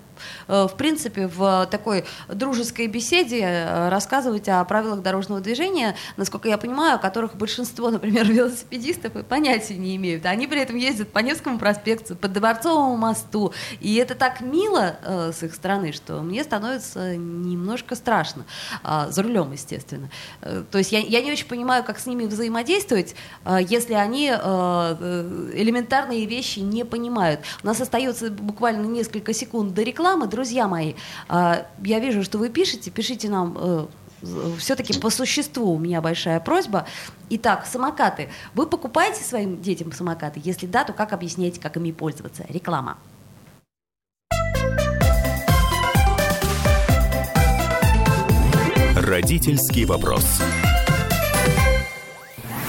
э, 0.48 0.68
в 0.68 0.76
принципе, 0.78 1.28
в 1.28 1.68
такой 1.72 2.04
дружеской 2.28 2.88
беседе 2.88 3.42
э, 3.42 3.90
рассказывать 3.90 4.50
о 4.50 4.64
правилах 4.66 5.02
дорожного 5.02 5.42
движения, 5.42 5.96
насколько 6.18 6.50
я 6.50 6.58
понимаю, 6.58 6.96
о 6.96 6.98
которых 6.98 7.36
большинство, 7.36 7.90
например, 7.90 8.26
велосипедистов 8.32 9.16
и 9.16 9.24
понятия 9.24 9.78
не 9.78 9.96
имеют. 9.96 10.26
Они 10.26 10.48
при 10.48 10.62
этом 10.62 10.76
ездят 10.76 11.12
по 11.12 11.20
Невскому 11.20 11.60
проспекту, 11.60 12.16
по 12.16 12.28
Дворцовому 12.28 12.98
мосту, 12.98 13.54
и 13.80 13.96
это 13.96 14.16
так 14.16 14.42
мило 14.42 14.96
э, 15.04 15.32
с 15.32 15.44
их 15.44 15.54
стороны, 15.56 15.92
что 15.92 16.22
мне 16.22 16.44
становится 16.44 17.16
немножко 17.16 17.96
страшно. 17.96 18.46
Э, 18.84 19.08
за 19.10 19.24
рулем, 19.24 19.52
естественно. 19.52 20.10
То 20.72 20.78
есть 20.78 20.92
я, 20.92 21.00
я 21.00 21.22
не 21.22 21.32
очень 21.32 21.48
понимаю, 21.48 21.84
как 21.84 22.00
с 22.00 22.06
ними 22.06 22.26
взаимодействовать, 22.26 22.91
действовать, 22.92 23.16
э, 23.46 23.58
если 23.68 23.94
они 23.94 24.30
э, 24.30 24.36
э, 24.38 25.52
элементарные 25.56 26.26
вещи 26.26 26.60
не 26.60 26.84
понимают. 26.84 27.42
У 27.64 27.68
нас 27.68 27.80
остается 27.82 28.30
буквально 28.30 28.86
несколько 28.86 29.34
секунд 29.34 29.74
до 29.74 29.84
рекламы. 29.84 30.28
Друзья 30.28 30.68
мои, 30.68 30.94
я 31.30 32.00
вижу, 32.00 32.24
что 32.24 32.38
вы 32.38 32.50
пишете, 32.50 32.92
пишите 32.92 33.30
нам 33.30 33.88
все-таки 34.58 35.00
по 35.00 35.10
существу 35.10 35.74
у 35.74 35.80
меня 35.80 36.02
большая 36.02 36.40
просьба. 36.40 36.86
Итак, 37.30 37.66
самокаты. 37.66 38.30
Вы 38.54 38.68
покупаете 38.68 39.24
своим 39.24 39.62
детям 39.62 39.92
самокаты? 39.92 40.42
Если 40.44 40.68
да, 40.68 40.84
то 40.84 40.94
как 40.94 41.14
объясняете, 41.14 41.60
как 41.60 41.78
ими 41.78 41.92
пользоваться? 41.92 42.46
Реклама. 42.50 42.98
Родительский 48.96 49.86
вопрос. 49.86 50.42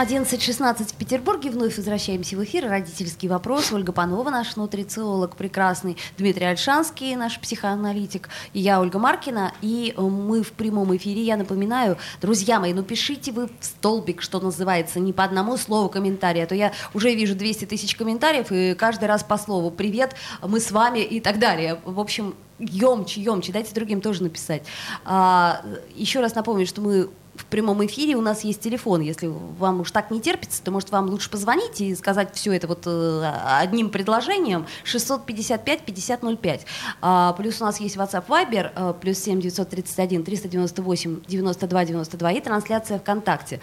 11.16 0.00 0.84
в 0.84 0.94
Петербурге. 0.94 1.50
Вновь 1.50 1.76
возвращаемся 1.76 2.34
в 2.34 2.42
эфир. 2.42 2.66
Родительский 2.66 3.28
вопрос. 3.28 3.70
Ольга 3.70 3.92
Панова, 3.92 4.30
наш 4.30 4.56
нутрициолог 4.56 5.36
прекрасный. 5.36 5.98
Дмитрий 6.16 6.46
Альшанский, 6.46 7.14
наш 7.16 7.38
психоаналитик. 7.38 8.30
И 8.54 8.60
я, 8.60 8.80
Ольга 8.80 8.98
Маркина. 8.98 9.52
И 9.60 9.92
мы 9.98 10.42
в 10.42 10.52
прямом 10.52 10.96
эфире. 10.96 11.22
Я 11.22 11.36
напоминаю, 11.36 11.98
друзья 12.22 12.60
мои, 12.60 12.72
ну 12.72 12.82
пишите 12.82 13.30
вы 13.30 13.48
в 13.48 13.50
столбик, 13.60 14.22
что 14.22 14.40
называется, 14.40 15.00
не 15.00 15.12
по 15.12 15.22
одному 15.22 15.58
слову 15.58 15.90
комментария. 15.90 16.44
А 16.44 16.46
то 16.46 16.54
я 16.54 16.72
уже 16.94 17.14
вижу 17.14 17.34
200 17.34 17.66
тысяч 17.66 17.94
комментариев, 17.94 18.50
и 18.50 18.74
каждый 18.74 19.04
раз 19.04 19.22
по 19.22 19.36
слову 19.36 19.70
«Привет, 19.70 20.16
мы 20.40 20.60
с 20.60 20.70
вами» 20.70 21.00
и 21.00 21.20
так 21.20 21.38
далее. 21.38 21.78
В 21.84 22.00
общем, 22.00 22.34
емче, 22.58 23.20
емче, 23.20 23.52
дайте 23.52 23.74
другим 23.74 24.00
тоже 24.00 24.22
написать. 24.22 24.62
А, 25.04 25.62
еще 25.94 26.20
раз 26.20 26.34
напомню, 26.34 26.66
что 26.66 26.80
мы 26.80 27.10
прямом 27.50 27.84
эфире 27.84 28.14
у 28.14 28.20
нас 28.20 28.44
есть 28.44 28.60
телефон. 28.60 29.00
Если 29.00 29.26
вам 29.26 29.80
уж 29.80 29.90
так 29.90 30.10
не 30.10 30.20
терпится, 30.20 30.62
то, 30.62 30.70
может, 30.70 30.90
вам 30.90 31.10
лучше 31.10 31.30
позвонить 31.30 31.80
и 31.80 31.94
сказать 31.94 32.34
все 32.34 32.52
это 32.52 32.66
вот 32.66 32.84
э, 32.86 33.32
одним 33.60 33.90
предложением. 33.90 34.66
655-5005. 34.84 36.60
А, 37.02 37.32
плюс 37.34 37.60
у 37.60 37.64
нас 37.64 37.80
есть 37.80 37.96
WhatsApp 37.96 38.26
Viber, 38.26 38.72
э, 38.74 38.94
плюс 39.00 39.18
7 39.18 39.40
931 39.40 40.24
398 40.24 41.20
92 41.26 41.84
92 41.84 42.32
и 42.32 42.40
трансляция 42.40 42.98
ВКонтакте. 42.98 43.60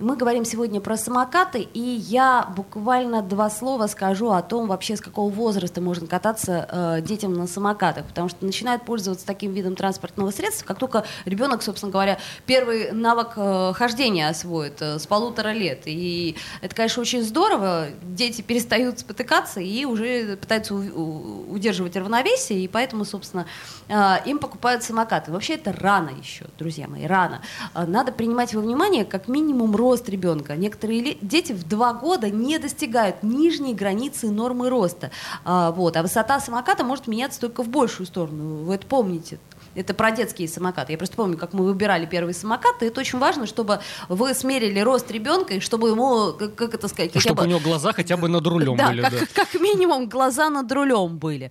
Мы 0.00 0.16
говорим 0.16 0.44
сегодня 0.44 0.80
про 0.80 0.96
самокаты, 0.96 1.60
и 1.60 1.78
я 1.78 2.48
буквально 2.56 3.22
два 3.22 3.48
слова 3.48 3.86
скажу 3.86 4.32
о 4.32 4.42
том, 4.42 4.66
вообще 4.66 4.96
с 4.96 5.00
какого 5.00 5.30
возраста 5.30 5.80
можно 5.80 6.08
кататься 6.08 6.68
э, 6.68 7.00
детям 7.00 7.32
на 7.34 7.46
самокатах, 7.46 8.04
потому 8.06 8.28
что 8.28 8.44
начинают 8.44 8.84
пользоваться 8.84 9.24
таким 9.24 9.52
видом 9.52 9.76
транспортного 9.76 10.32
средства, 10.32 10.66
как 10.66 10.80
только 10.80 11.04
ребенок, 11.26 11.62
собственно 11.62 11.92
говоря, 11.92 12.18
первый 12.44 12.90
навык 12.90 13.34
э, 13.36 13.72
хождения 13.76 14.28
освоит 14.28 14.82
э, 14.82 14.98
с 14.98 15.06
полутора 15.06 15.52
лет. 15.52 15.82
И 15.84 16.34
это, 16.60 16.74
конечно, 16.74 17.00
очень 17.00 17.22
здорово. 17.22 17.86
Дети 18.02 18.42
перестают 18.42 18.98
спотыкаться 18.98 19.60
и 19.60 19.84
уже 19.84 20.36
пытаются 20.36 20.74
у, 20.74 21.52
удерживать 21.52 21.94
равновесие, 21.94 22.64
и 22.64 22.66
поэтому, 22.66 23.04
собственно, 23.04 23.46
э, 23.88 24.16
им 24.26 24.40
покупают 24.40 24.82
самокаты. 24.82 25.30
Вообще 25.30 25.54
это 25.54 25.72
рано 25.72 26.10
еще, 26.20 26.46
друзья 26.58 26.88
мои, 26.88 27.06
рано. 27.06 27.42
Э, 27.76 27.84
надо 27.86 28.10
принимать 28.10 28.54
во 28.54 28.60
внимание 28.60 29.04
как 29.04 29.28
минимум 29.28 29.76
рост 29.84 30.08
ребенка. 30.08 30.56
Некоторые 30.56 31.18
дети 31.20 31.52
в 31.52 31.68
два 31.68 31.92
года 31.92 32.30
не 32.30 32.58
достигают 32.58 33.22
нижней 33.22 33.74
границы 33.74 34.30
нормы 34.30 34.70
роста. 34.70 35.10
А, 35.44 35.72
вот. 35.72 35.96
а 35.96 36.02
высота 36.02 36.40
самоката 36.40 36.84
может 36.84 37.06
меняться 37.06 37.38
только 37.40 37.62
в 37.62 37.68
большую 37.68 38.06
сторону. 38.06 38.64
Вы 38.64 38.76
это 38.76 38.86
помните. 38.86 39.38
Это 39.74 39.92
про 39.92 40.10
детские 40.10 40.48
самокаты. 40.48 40.92
Я 40.92 40.98
просто 40.98 41.16
помню, 41.16 41.36
как 41.36 41.52
мы 41.52 41.64
выбирали 41.64 42.06
первый 42.06 42.32
самокат, 42.32 42.82
и 42.82 42.86
это 42.86 43.00
очень 43.00 43.18
важно, 43.18 43.46
чтобы 43.46 43.80
вы 44.08 44.32
смерили 44.34 44.78
рост 44.80 45.10
ребенка, 45.10 45.54
и 45.54 45.60
чтобы 45.60 45.88
ему, 45.88 46.32
как, 46.32 46.54
как 46.54 46.74
это 46.74 46.88
сказать... 46.88 47.20
Чтобы 47.20 47.42
бы... 47.42 47.42
у 47.42 47.46
него 47.46 47.60
глаза 47.60 47.92
хотя 47.92 48.16
бы 48.16 48.28
над 48.28 48.46
рулем 48.46 48.76
да, 48.76 48.88
были. 48.88 49.02
Как, 49.02 49.12
да, 49.12 49.18
как 49.34 49.54
минимум 49.60 50.08
глаза 50.08 50.48
над 50.48 50.70
рулем 50.70 51.18
были. 51.18 51.50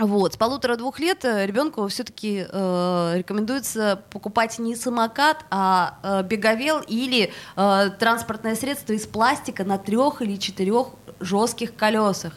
Вот, 0.00 0.32
с 0.32 0.36
полутора-двух 0.38 0.98
лет 0.98 1.26
э, 1.26 1.44
ребенку 1.44 1.86
все-таки 1.88 2.46
э, 2.50 3.12
рекомендуется 3.16 4.02
покупать 4.10 4.58
не 4.58 4.74
самокат, 4.74 5.44
а 5.50 5.98
э, 6.02 6.22
беговел 6.22 6.80
или 6.80 7.30
э, 7.56 7.90
транспортное 7.98 8.54
средство 8.54 8.94
из 8.94 9.06
пластика 9.06 9.62
на 9.62 9.76
трех 9.76 10.22
или 10.22 10.36
четырех 10.36 10.86
жестких 11.20 11.76
колесах 11.76 12.32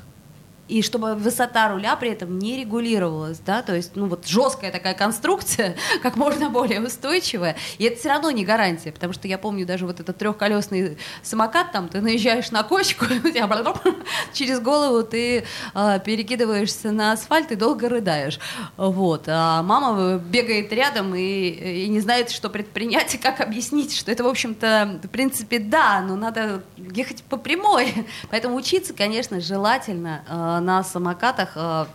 и 0.73 0.81
чтобы 0.81 1.13
высота 1.13 1.69
руля 1.69 1.95
при 1.95 2.09
этом 2.09 2.39
не 2.39 2.57
регулировалась, 2.57 3.39
да, 3.39 3.61
то 3.61 3.75
есть, 3.75 3.91
ну 3.95 4.07
вот 4.07 4.25
жесткая 4.25 4.71
такая 4.71 4.95
конструкция, 4.95 5.75
как 6.01 6.15
можно 6.15 6.49
более 6.49 6.81
устойчивая, 6.81 7.55
и 7.77 7.85
это 7.85 7.99
все 7.99 8.09
равно 8.09 8.31
не 8.31 8.43
гарантия, 8.43 8.91
потому 8.91 9.13
что 9.13 9.27
я 9.27 9.37
помню 9.37 9.65
даже 9.65 9.85
вот 9.85 9.99
этот 9.99 10.17
трехколесный 10.17 10.97
самокат, 11.21 11.71
там 11.71 11.89
ты 11.89 12.01
наезжаешь 12.01 12.49
на 12.49 12.63
кочку, 12.63 13.05
через 14.33 14.59
голову 14.59 15.03
ты 15.03 15.43
э, 15.75 15.99
перекидываешься 16.03 16.91
на 16.91 17.11
асфальт 17.11 17.51
и 17.51 17.55
долго 17.55 17.87
рыдаешь, 17.87 18.39
вот, 18.75 19.25
а 19.27 19.61
мама 19.61 20.17
бегает 20.17 20.73
рядом 20.73 21.13
и, 21.13 21.49
и 21.83 21.87
не 21.87 21.99
знает, 21.99 22.31
что 22.31 22.49
предпринять, 22.49 23.13
и 23.13 23.17
как 23.19 23.41
объяснить, 23.41 23.95
что 23.95 24.11
это, 24.11 24.23
в 24.23 24.27
общем-то, 24.27 25.01
в 25.03 25.07
принципе, 25.09 25.59
да, 25.59 26.01
но 26.01 26.15
надо 26.15 26.63
ехать 26.77 27.23
по 27.23 27.37
прямой, 27.37 27.93
поэтому 28.31 28.55
учиться, 28.55 28.93
конечно, 28.93 29.39
желательно 29.39 30.23
Э, 30.27 30.59
на 30.63 30.83
самокатах 30.83 31.51
э, 31.55 31.85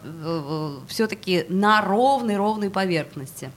все-таки 0.88 1.46
на 1.48 1.82
ровной-ровной 1.82 2.70
поверхности. 2.70 3.50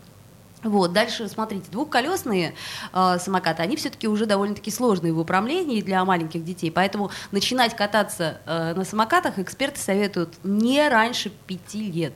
Вот, 0.64 0.94
дальше, 0.94 1.28
смотрите, 1.28 1.72
двухколесные 1.72 2.54
э, 2.94 3.18
самокаты, 3.20 3.64
они 3.64 3.76
все-таки 3.76 4.08
уже 4.08 4.28
довольно-таки 4.28 4.70
сложные 4.70 5.12
в 5.12 5.20
управлении 5.20 5.82
для 5.82 6.06
маленьких 6.06 6.44
детей, 6.44 6.72
поэтому 6.72 7.10
начинать 7.32 7.76
кататься 7.76 8.42
э, 8.46 8.74
на 8.76 8.86
самокатах 8.86 9.40
эксперты 9.40 9.80
советуют 9.80 10.36
не 10.44 10.88
раньше 10.88 11.32
пяти 11.48 11.92
лет. 11.92 12.14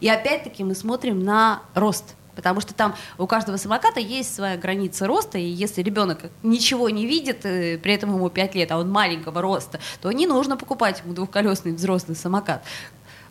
И 0.00 0.08
опять-таки 0.08 0.64
мы 0.64 0.74
смотрим 0.74 1.22
на 1.22 1.62
рост 1.74 2.16
Потому 2.38 2.60
что 2.60 2.72
там 2.72 2.94
у 3.18 3.26
каждого 3.26 3.56
самоката 3.56 3.98
есть 3.98 4.32
своя 4.32 4.56
граница 4.56 5.08
роста, 5.08 5.38
и 5.38 5.42
если 5.42 5.82
ребенок 5.82 6.30
ничего 6.44 6.88
не 6.88 7.04
видит, 7.04 7.44
э, 7.44 7.78
при 7.78 7.92
этом 7.94 8.14
ему 8.14 8.30
5 8.30 8.54
лет, 8.54 8.70
а 8.70 8.78
он 8.78 8.88
маленького 8.88 9.42
роста, 9.42 9.80
то 10.00 10.12
не 10.12 10.28
нужно 10.28 10.56
покупать 10.56 11.02
ему 11.04 11.14
двухколесный 11.14 11.72
взрослый 11.72 12.16
самокат. 12.16 12.62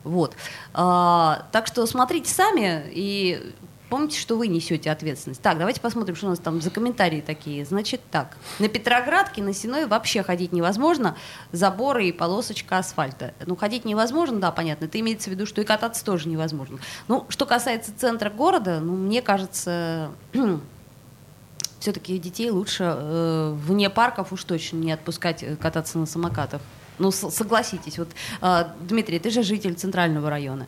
Вот. 0.04 0.36
А, 0.74 1.48
так 1.54 1.68
что 1.68 1.86
смотрите 1.86 2.30
сами 2.30 2.84
и 2.92 3.54
Помните, 3.90 4.20
что 4.20 4.36
вы 4.36 4.48
несете 4.48 4.92
ответственность. 4.92 5.42
Так, 5.42 5.58
давайте 5.58 5.80
посмотрим, 5.80 6.16
что 6.16 6.28
у 6.28 6.30
нас 6.30 6.40
там 6.40 6.62
за 6.62 6.70
комментарии 6.70 7.22
такие. 7.22 7.64
Значит 7.66 8.02
так, 8.12 8.36
на 8.60 8.68
Петроградке, 8.68 9.42
на 9.42 9.54
Сеной 9.54 9.86
вообще 9.86 10.24
ходить 10.24 10.52
невозможно. 10.52 11.16
Заборы 11.54 12.08
и 12.08 12.12
полосочка 12.12 12.80
асфальта. 12.80 13.34
Ну, 13.46 13.56
ходить 13.56 13.86
невозможно, 13.86 14.40
да, 14.40 14.52
понятно. 14.52 14.86
Это 14.86 15.00
имеется 15.00 15.30
в 15.30 15.34
виду, 15.34 15.46
что 15.46 15.62
и 15.62 15.64
кататься 15.64 16.04
тоже 16.04 16.28
невозможно. 16.28 16.80
Ну, 17.08 17.26
что 17.30 17.46
касается 17.46 17.92
центра 17.98 18.30
города, 18.30 18.82
ну, 18.82 18.94
мне 18.96 19.22
кажется, 19.22 20.12
все-таки 21.80 22.18
детей 22.18 22.50
лучше 22.50 22.84
э, 22.84 23.56
вне 23.56 23.90
парков 23.90 24.34
уж 24.34 24.44
точно 24.44 24.78
не 24.78 24.92
отпускать 24.92 25.44
э, 25.44 25.56
кататься 25.56 25.98
на 25.98 26.06
самокатах. 26.06 26.62
Ну, 27.00 27.12
согласитесь. 27.12 27.98
Вот, 27.98 28.10
э, 28.42 28.66
Дмитрий, 28.82 29.20
ты 29.20 29.30
же 29.30 29.44
житель 29.44 29.76
центрального 29.76 30.30
района. 30.30 30.68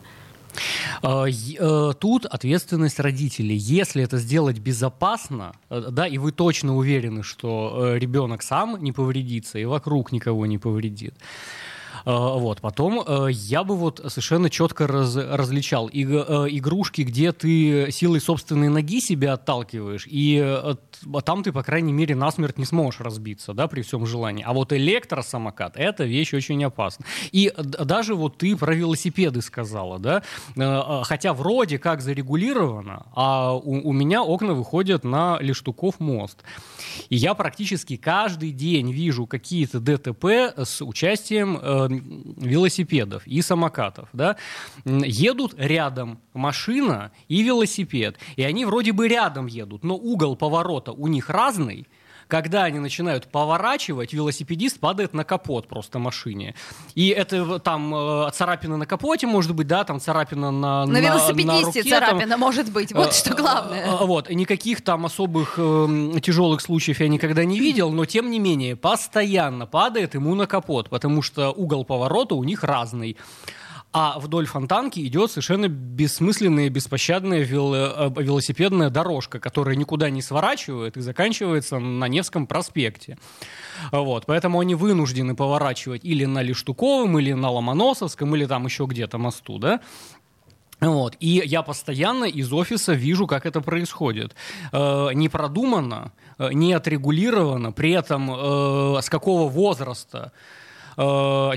А, 1.02 1.26
э, 1.28 1.92
тут 1.98 2.26
ответственность 2.26 3.00
родителей. 3.00 3.56
Если 3.56 4.02
это 4.02 4.18
сделать 4.18 4.58
безопасно, 4.58 5.52
э, 5.70 5.88
да, 5.90 6.06
и 6.06 6.18
вы 6.18 6.32
точно 6.32 6.76
уверены, 6.76 7.22
что 7.22 7.94
э, 7.94 7.98
ребенок 7.98 8.42
сам 8.42 8.82
не 8.82 8.92
повредится 8.92 9.58
и 9.58 9.64
вокруг 9.64 10.12
никого 10.12 10.46
не 10.46 10.58
повредит, 10.58 11.14
вот. 12.04 12.60
Потом 12.60 13.02
э, 13.06 13.28
я 13.30 13.64
бы 13.64 13.76
вот 13.76 14.00
совершенно 14.08 14.50
четко 14.50 14.86
раз, 14.86 15.16
различал 15.16 15.88
и, 15.88 16.04
э, 16.04 16.46
игрушки, 16.50 17.02
где 17.02 17.32
ты 17.32 17.90
силой 17.90 18.20
собственной 18.20 18.68
ноги 18.68 19.00
себя 19.00 19.34
отталкиваешь, 19.34 20.06
и 20.06 20.38
а 20.40 20.76
там 21.24 21.42
ты, 21.42 21.52
по 21.52 21.62
крайней 21.62 21.92
мере, 21.92 22.14
насмерть 22.14 22.58
не 22.58 22.64
сможешь 22.64 23.00
разбиться, 23.00 23.52
да, 23.52 23.66
при 23.68 23.82
всем 23.82 24.06
желании. 24.06 24.44
А 24.46 24.52
вот 24.52 24.72
электросамокат— 24.72 25.74
это 25.76 26.04
вещь 26.04 26.34
очень 26.34 26.62
опасна. 26.64 27.04
И 27.32 27.52
даже 27.56 28.14
вот 28.14 28.38
ты 28.38 28.56
про 28.56 28.74
велосипеды 28.74 29.42
сказала, 29.42 29.98
да, 29.98 30.22
хотя 31.04 31.32
вроде 31.32 31.78
как 31.78 32.00
зарегулировано, 32.00 33.06
а 33.14 33.54
у, 33.54 33.88
у 33.88 33.92
меня 33.92 34.22
окна 34.22 34.54
выходят 34.54 35.04
на 35.04 35.38
Лештуков 35.40 36.00
мост. 36.00 36.38
И 37.08 37.16
я 37.16 37.34
практически 37.34 37.96
каждый 37.96 38.52
день 38.52 38.92
вижу 38.92 39.26
какие-то 39.26 39.80
ДТП 39.80 40.24
с 40.56 40.82
участием 40.82 41.58
велосипедов 41.90 43.26
и 43.26 43.42
самокатов, 43.42 44.08
да, 44.12 44.36
едут 44.84 45.54
рядом 45.58 46.20
машина 46.32 47.12
и 47.28 47.42
велосипед, 47.42 48.18
и 48.36 48.42
они 48.42 48.64
вроде 48.64 48.92
бы 48.92 49.08
рядом 49.08 49.46
едут, 49.46 49.84
но 49.84 49.96
угол 49.96 50.36
поворота 50.36 50.92
у 50.92 51.06
них 51.08 51.28
разный, 51.28 51.86
когда 52.30 52.64
они 52.64 52.78
начинают 52.78 53.26
поворачивать, 53.26 54.14
велосипедист 54.14 54.80
падает 54.80 55.12
на 55.12 55.24
капот 55.24 55.68
просто 55.68 55.98
машине. 55.98 56.54
И 56.94 57.08
это 57.08 57.58
там 57.58 57.94
э, 57.94 58.30
царапина 58.32 58.76
на 58.76 58.86
капоте, 58.86 59.26
может 59.26 59.54
быть, 59.54 59.66
да, 59.66 59.84
там 59.84 60.00
царапина 60.00 60.50
на 60.50 60.86
На, 60.86 60.92
на 60.92 61.00
велосипедисте 61.00 61.50
на 61.50 61.66
руке, 61.66 61.82
царапина 61.82 62.30
там, 62.30 62.40
может 62.40 62.72
быть, 62.72 62.92
вот 62.92 63.08
э, 63.08 63.12
что 63.12 63.34
главное. 63.34 63.84
Э, 63.84 64.06
вот, 64.06 64.30
никаких 64.30 64.82
там 64.82 65.04
особых 65.04 65.54
э, 65.58 66.20
тяжелых 66.22 66.60
случаев 66.60 67.00
я 67.00 67.08
никогда 67.08 67.44
не 67.44 67.58
видел, 67.58 67.90
но 67.90 68.06
тем 68.06 68.30
не 68.30 68.38
менее, 68.38 68.76
постоянно 68.76 69.66
падает 69.66 70.14
ему 70.14 70.34
на 70.34 70.46
капот, 70.46 70.88
потому 70.88 71.22
что 71.22 71.50
угол 71.50 71.84
поворота 71.84 72.36
у 72.36 72.44
них 72.44 72.62
разный 72.64 73.16
а 73.92 74.18
вдоль 74.18 74.46
фонтанки 74.46 75.00
идет 75.00 75.30
совершенно 75.30 75.68
бессмысленная, 75.68 76.70
беспощадная 76.70 77.40
э, 77.40 77.44
велосипедная 77.44 78.90
дорожка, 78.90 79.40
которая 79.40 79.74
никуда 79.74 80.10
не 80.10 80.22
сворачивает 80.22 80.96
и 80.96 81.00
заканчивается 81.00 81.78
на 81.78 82.06
Невском 82.06 82.46
проспекте. 82.46 83.18
Вот, 83.90 84.26
поэтому 84.26 84.60
они 84.60 84.74
вынуждены 84.74 85.34
поворачивать 85.34 86.04
или 86.04 86.24
на 86.24 86.42
Лиштуковом, 86.42 87.18
или 87.18 87.32
на 87.32 87.50
Ломоносовском, 87.50 88.34
или 88.36 88.46
там 88.46 88.66
еще 88.66 88.84
где-то 88.84 89.18
мосту, 89.18 89.58
да, 89.58 89.80
вот. 90.80 91.16
И 91.20 91.42
я 91.44 91.62
постоянно 91.62 92.24
из 92.24 92.52
офиса 92.52 92.94
вижу, 92.94 93.26
как 93.26 93.44
это 93.46 93.60
происходит. 93.60 94.34
Э, 94.72 95.10
не 95.12 95.28
продумано, 95.28 96.12
э, 96.38 96.52
не 96.52 96.72
отрегулировано, 96.72 97.72
при 97.72 97.92
этом 97.92 98.30
э, 98.30 99.02
с 99.02 99.10
какого 99.10 99.48
возраста 99.48 100.32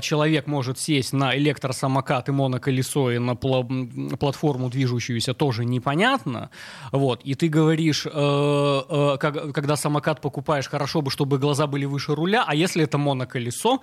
человек 0.00 0.46
может 0.46 0.78
сесть 0.78 1.12
на 1.12 1.36
электросамокат 1.36 2.28
и 2.28 2.32
моноколесо 2.32 3.10
и 3.10 3.18
на 3.18 3.32
пл- 3.32 4.16
платформу 4.16 4.70
движущуюся 4.70 5.34
тоже 5.34 5.64
непонятно. 5.64 6.50
Вот. 6.92 7.20
И 7.24 7.34
ты 7.34 7.48
говоришь, 7.48 8.06
э, 8.06 8.10
э, 8.12 9.16
как, 9.18 9.52
когда 9.52 9.76
самокат 9.76 10.20
покупаешь, 10.20 10.68
хорошо 10.68 11.02
бы, 11.02 11.10
чтобы 11.10 11.38
глаза 11.38 11.66
были 11.66 11.84
выше 11.84 12.14
руля, 12.14 12.44
а 12.46 12.54
если 12.54 12.84
это 12.84 12.98
моноколесо, 12.98 13.80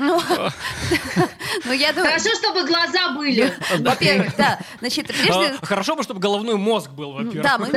ну, 0.00 0.20
ну, 1.64 1.72
я 1.72 1.92
думаю... 1.92 2.10
Хорошо, 2.10 2.30
чтобы 2.36 2.66
глаза 2.66 3.10
были. 3.10 3.52
Во-первых, 3.78 4.36
да. 4.36 4.58
Значит, 4.80 5.06
прежде... 5.08 5.56
А, 5.60 5.66
хорошо 5.66 5.94
бы, 5.94 6.02
чтобы 6.02 6.20
головной 6.20 6.56
мозг 6.56 6.90
был, 6.90 7.12
во-первых. 7.12 7.42
Да, 7.42 7.58
мы, 7.58 7.68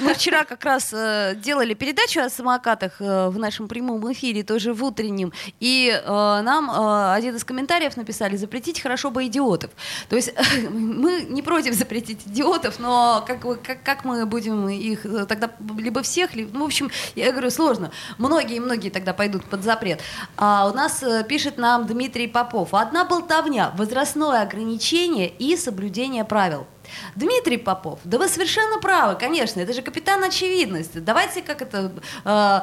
мы 0.00 0.14
вчера 0.14 0.44
как 0.44 0.64
раз 0.64 0.92
э, 0.92 1.34
делали 1.36 1.74
передачу 1.74 2.20
о 2.20 2.28
самокатах 2.28 3.00
э, 3.00 3.28
в 3.28 3.38
нашем 3.38 3.68
прямом 3.68 4.12
эфире, 4.12 4.42
тоже 4.42 4.74
в 4.74 4.84
утреннем, 4.84 5.32
и 5.60 5.90
э, 5.90 6.06
нам 6.06 6.70
э, 6.70 7.14
один 7.14 7.36
из 7.36 7.44
комментариев 7.44 7.96
написали 7.96 8.36
«запретить 8.36 8.80
хорошо 8.80 9.10
бы 9.10 9.26
идиотов». 9.26 9.70
То 10.08 10.16
есть 10.16 10.32
мы 10.70 11.22
не 11.22 11.42
против 11.42 11.74
запретить 11.74 12.26
идиотов, 12.26 12.78
но 12.78 13.24
как, 13.26 13.40
как, 13.62 13.82
как 13.82 14.04
мы 14.04 14.26
будем 14.26 14.68
их 14.68 15.06
э, 15.06 15.26
тогда 15.26 15.50
либо 15.78 16.02
всех, 16.02 16.34
либо... 16.34 16.50
Ну, 16.52 16.64
в 16.64 16.66
общем, 16.66 16.90
я 17.14 17.32
говорю, 17.32 17.50
сложно. 17.50 17.90
Многие-многие 18.18 18.90
тогда 18.90 19.14
пойдут 19.14 19.44
под 19.44 19.62
запрет. 19.64 20.00
А 20.36 20.68
у 20.68 20.74
нас 20.74 21.02
э, 21.02 21.24
пишет 21.24 21.58
нам 21.62 21.86
Дмитрий 21.86 22.26
Попов. 22.26 22.74
Одна 22.74 23.04
болтовня, 23.04 23.72
возрастное 23.76 24.42
ограничение 24.42 25.28
и 25.28 25.56
соблюдение 25.56 26.24
правил. 26.24 26.66
Дмитрий 27.14 27.56
Попов, 27.56 28.00
да 28.04 28.18
вы 28.18 28.28
совершенно 28.28 28.80
правы, 28.80 29.14
конечно, 29.14 29.60
это 29.60 29.72
же 29.72 29.80
капитан 29.80 30.22
очевидности. 30.24 30.98
Давайте 30.98 31.40
как 31.40 31.62
это... 31.62 31.92
Э, 32.24 32.62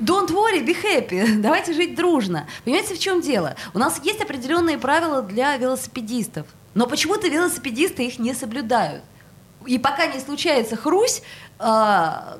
Don't 0.00 0.30
worry, 0.30 0.64
be 0.64 0.74
happy. 0.74 1.36
Давайте 1.42 1.74
жить 1.74 1.94
дружно. 1.94 2.48
Понимаете, 2.64 2.94
в 2.94 2.98
чем 2.98 3.20
дело? 3.20 3.54
У 3.74 3.78
нас 3.78 4.00
есть 4.02 4.20
определенные 4.20 4.78
правила 4.78 5.22
для 5.22 5.56
велосипедистов, 5.58 6.46
но 6.74 6.86
почему-то 6.86 7.28
велосипедисты 7.28 8.06
их 8.06 8.18
не 8.18 8.34
соблюдают. 8.34 9.04
И 9.66 9.78
пока 9.78 10.06
не 10.06 10.18
случается 10.18 10.74
хрусь, 10.76 11.22
а, 11.58 12.38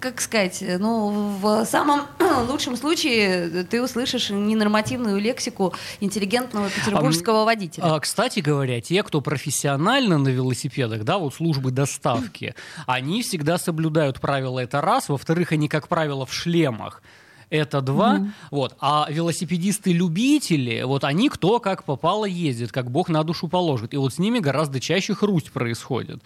как, 0.00 0.20
сказать, 0.20 0.62
ну, 0.78 1.38
в 1.40 1.64
самом 1.64 2.02
лучшем 2.48 2.76
случае 2.76 3.64
ты 3.64 3.82
услышишь 3.82 4.30
ненормативную 4.30 5.20
лексику 5.20 5.74
интеллигентного 6.00 6.70
петербургского 6.70 7.42
а, 7.42 7.44
водителя. 7.44 7.84
А, 7.84 8.00
кстати 8.00 8.40
говоря, 8.40 8.80
те, 8.80 9.02
кто 9.02 9.20
профессионально 9.20 10.18
на 10.18 10.28
велосипедах, 10.28 11.04
да, 11.04 11.18
вот 11.18 11.34
службы 11.34 11.70
доставки, 11.70 12.54
они 12.86 13.22
всегда 13.22 13.58
соблюдают 13.58 14.20
правила, 14.20 14.60
это 14.60 14.80
раз. 14.80 15.08
Во-вторых, 15.08 15.52
они, 15.52 15.68
как 15.68 15.88
правило, 15.88 16.26
в 16.26 16.32
шлемах 16.32 17.02
это 17.50 17.80
два. 17.80 18.18
Mm-hmm. 18.18 18.30
Вот. 18.50 18.76
А 18.80 19.06
велосипедисты-любители, 19.10 20.82
вот 20.82 21.04
они 21.04 21.28
кто 21.28 21.60
как 21.60 21.84
попало 21.84 22.24
ездит, 22.24 22.72
как 22.72 22.90
бог 22.90 23.08
на 23.08 23.22
душу 23.22 23.48
положит. 23.48 23.94
И 23.94 23.96
вот 23.96 24.14
с 24.14 24.18
ними 24.18 24.40
гораздо 24.40 24.80
чаще 24.80 25.14
хрусть 25.14 25.50
происходит. 25.52 26.22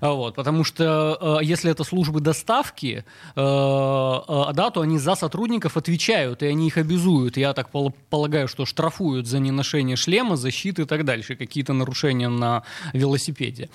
А 0.00 0.12
вот, 0.12 0.34
потому 0.34 0.64
что 0.64 1.40
э, 1.40 1.44
если 1.44 1.70
это 1.70 1.84
службы 1.84 2.20
доставки, 2.20 3.04
э, 3.34 3.40
э, 3.40 4.52
да, 4.52 4.70
то 4.70 4.82
они 4.82 4.98
за 4.98 5.14
сотрудников 5.14 5.76
отвечают, 5.76 6.42
и 6.42 6.46
они 6.46 6.68
их 6.68 6.76
обязуют. 6.76 7.36
Я 7.36 7.52
так 7.54 7.70
полагаю, 7.70 8.46
что 8.46 8.66
штрафуют 8.66 9.26
за 9.26 9.38
неношение 9.38 9.96
шлема, 9.96 10.36
защиты 10.36 10.82
и 10.82 10.84
так 10.84 11.04
дальше, 11.04 11.34
какие-то 11.34 11.72
нарушения 11.72 12.28
на 12.28 12.62
велосипеде. 12.92 13.68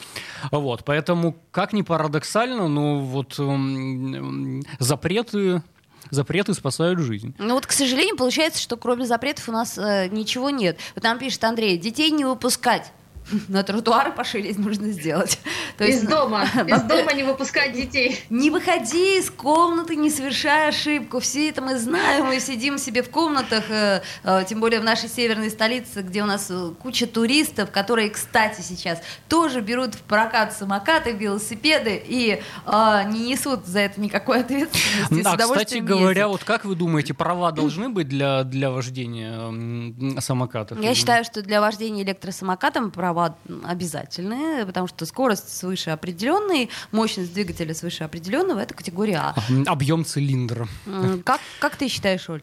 Вот, 0.51 0.85
поэтому, 0.85 1.35
как 1.51 1.73
ни 1.73 1.81
парадоксально, 1.81 2.67
но 2.67 2.99
вот 2.99 3.35
э, 3.39 4.61
запреты 4.79 5.61
запреты 6.11 6.53
спасают 6.53 6.99
жизнь. 6.99 7.35
Ну 7.37 7.55
вот, 7.55 7.65
к 7.65 7.71
сожалению, 7.71 8.15
получается, 8.15 8.61
что 8.61 8.77
кроме 8.77 9.05
запретов 9.05 9.49
у 9.49 9.51
нас 9.51 9.77
э, 9.77 10.07
ничего 10.09 10.49
нет. 10.49 10.77
Вот 10.95 11.03
там 11.03 11.19
пишет 11.19 11.43
Андрей, 11.43 11.77
детей 11.77 12.11
не 12.11 12.25
выпускать. 12.25 12.91
на 13.47 13.63
тротуары 13.63 14.11
пошире 14.11 14.53
нужно 14.57 14.89
сделать. 14.89 15.39
То 15.77 15.85
из 15.85 15.95
есть, 15.95 16.09
дома. 16.09 16.43
Из 16.67 16.81
дома 16.83 17.13
не 17.13 17.23
выпускать 17.23 17.73
детей. 17.73 18.19
Не 18.29 18.49
выходи 18.49 19.17
из 19.19 19.29
комнаты, 19.29 19.95
не 19.95 20.09
совершай 20.09 20.69
ошибку. 20.69 21.19
Все 21.19 21.49
это 21.49 21.61
мы 21.61 21.77
знаем, 21.77 22.25
мы 22.25 22.39
сидим 22.39 22.77
себе 22.77 23.03
в 23.03 23.09
комнатах, 23.09 23.65
э, 23.69 24.01
э, 24.23 24.43
тем 24.47 24.59
более 24.59 24.79
в 24.79 24.83
нашей 24.83 25.09
северной 25.09 25.49
столице, 25.49 26.01
где 26.01 26.23
у 26.23 26.25
нас 26.25 26.47
э, 26.49 26.71
куча 26.81 27.07
туристов, 27.07 27.71
которые, 27.71 28.09
кстати, 28.09 28.61
сейчас 28.61 29.01
тоже 29.27 29.61
берут 29.61 29.95
в 29.95 30.01
прокат 30.01 30.53
самокаты, 30.53 31.11
велосипеды 31.11 32.01
и 32.05 32.41
не 32.65 33.29
несут 33.29 33.65
за 33.65 33.79
это 33.79 33.99
никакой 33.99 34.41
ответственности. 34.41 35.23
А, 35.25 35.37
кстати 35.37 35.77
говоря, 35.77 36.27
вот 36.27 36.43
как 36.43 36.65
вы 36.65 36.75
думаете, 36.75 37.13
права 37.13 37.51
должны 37.51 37.89
быть 37.89 38.07
для, 38.07 38.43
для 38.43 38.69
вождения 38.69 40.19
самокатов? 40.19 40.79
Я 40.81 40.93
считаю, 40.93 41.23
что 41.23 41.41
для 41.41 41.61
вождения 41.61 42.03
электросамокатом 42.03 42.91
права 42.91 43.14
права 43.15 43.37
обязательные, 43.63 44.65
потому 44.65 44.87
что 44.87 45.05
скорость 45.05 45.49
свыше 45.57 45.91
определенной, 45.91 46.69
мощность 46.91 47.33
двигателя 47.33 47.73
свыше 47.73 48.03
определенного— 48.03 48.59
это 48.61 48.73
категория 48.73 49.17
А. 49.17 49.35
Объем 49.65 50.03
цилиндра. 50.05 50.67
Как, 51.23 51.39
как 51.59 51.75
ты 51.77 51.87
считаешь, 51.87 52.29
Оль? 52.29 52.41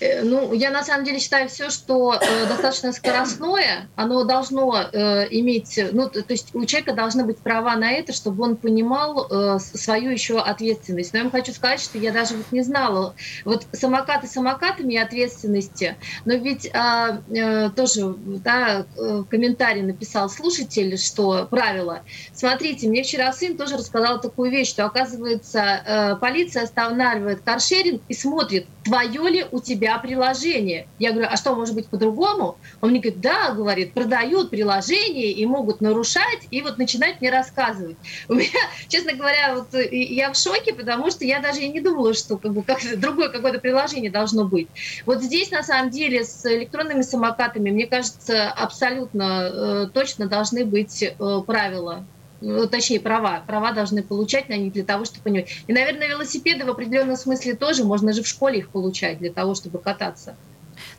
Э, 0.00 0.22
ну, 0.22 0.52
я 0.52 0.70
на 0.70 0.82
самом 0.82 1.04
деле 1.04 1.18
считаю 1.18 1.48
все, 1.48 1.70
что 1.70 2.14
э, 2.14 2.46
достаточно 2.46 2.92
скоростное, 2.92 3.88
оно 3.96 4.24
должно 4.24 4.76
э, 4.92 5.28
иметь, 5.30 5.78
ну, 5.92 6.08
то, 6.08 6.24
есть 6.28 6.54
у 6.54 6.64
человека 6.64 6.92
должны 6.92 7.24
быть 7.24 7.38
права 7.38 7.76
на 7.76 7.90
это, 7.92 8.12
чтобы 8.12 8.44
он 8.44 8.56
понимал 8.56 9.26
э, 9.30 9.58
свою 9.58 10.10
еще 10.10 10.38
ответственность. 10.40 11.12
Но 11.12 11.18
я 11.18 11.24
вам 11.24 11.32
хочу 11.32 11.52
сказать, 11.52 11.80
что 11.80 11.98
я 11.98 12.12
даже 12.12 12.36
вот 12.36 12.46
не 12.52 12.62
знала, 12.62 13.14
вот 13.44 13.66
самокаты 13.72 14.26
самокатами 14.26 14.96
ответственности, 14.96 15.96
но 16.24 16.34
ведь 16.34 16.66
э, 16.66 17.18
э, 17.34 17.70
тоже, 17.70 18.14
да, 18.16 18.86
э, 18.96 19.24
комментарий 19.28 19.82
написал 19.82 20.28
слушатель, 20.28 20.98
что 20.98 21.46
правило. 21.50 22.02
Смотрите, 22.34 22.88
мне 22.88 23.02
вчера 23.02 23.32
сын 23.32 23.56
тоже 23.56 23.76
рассказал 23.76 24.20
такую 24.20 24.50
вещь, 24.50 24.68
что 24.68 24.84
оказывается 24.84 25.60
э, 25.60 26.16
полиция 26.16 26.64
останавливает 26.64 27.42
каршеринг 27.42 28.02
и 28.08 28.14
смотрит, 28.14 28.66
твое 28.84 29.30
ли 29.30 29.46
у 29.50 29.61
тебя 29.62 29.98
приложение. 29.98 30.86
Я 30.98 31.12
говорю, 31.12 31.28
а 31.30 31.36
что, 31.36 31.54
может 31.54 31.74
быть 31.74 31.88
по-другому? 31.88 32.58
Он 32.80 32.90
мне 32.90 33.00
говорит, 33.00 33.20
да, 33.20 33.52
говорит, 33.52 33.94
продают 33.94 34.50
приложение 34.50 35.32
и 35.32 35.46
могут 35.46 35.80
нарушать, 35.80 36.48
и 36.50 36.62
вот 36.62 36.78
начинать 36.78 37.20
мне 37.20 37.30
рассказывать. 37.30 37.96
У 38.28 38.34
меня, 38.34 38.50
честно 38.88 39.12
говоря, 39.14 39.54
вот 39.54 39.74
я 39.74 40.32
в 40.32 40.36
шоке, 40.36 40.72
потому 40.74 41.10
что 41.10 41.24
я 41.24 41.40
даже 41.40 41.60
и 41.60 41.68
не 41.68 41.80
думала, 41.80 42.14
что 42.14 42.38
как 42.38 42.52
бы, 42.52 42.62
как, 42.62 42.78
другое 42.96 43.28
какое-то 43.28 43.58
приложение 43.58 44.10
должно 44.10 44.44
быть. 44.44 44.68
Вот 45.06 45.22
здесь, 45.22 45.50
на 45.50 45.62
самом 45.62 45.90
деле, 45.90 46.24
с 46.24 46.44
электронными 46.44 47.02
самокатами, 47.02 47.70
мне 47.70 47.86
кажется, 47.86 48.50
абсолютно 48.50 49.50
э, 49.52 49.88
точно 49.92 50.26
должны 50.26 50.64
быть 50.64 51.02
э, 51.02 51.42
правила 51.46 52.04
ну, 52.42 52.68
точнее, 52.68 53.00
права. 53.00 53.40
Права 53.46 53.72
должны 53.72 54.02
получать 54.02 54.48
на 54.48 54.56
них 54.56 54.72
для 54.72 54.84
того, 54.84 55.04
чтобы 55.04 55.22
понимать. 55.24 55.50
И, 55.66 55.72
наверное, 55.72 56.08
велосипеды 56.08 56.64
в 56.64 56.70
определенном 56.70 57.16
смысле 57.16 57.54
тоже, 57.54 57.84
можно 57.84 58.12
же 58.12 58.22
в 58.22 58.28
школе 58.28 58.58
их 58.58 58.70
получать 58.70 59.18
для 59.18 59.32
того, 59.32 59.54
чтобы 59.54 59.80
кататься. 59.80 60.38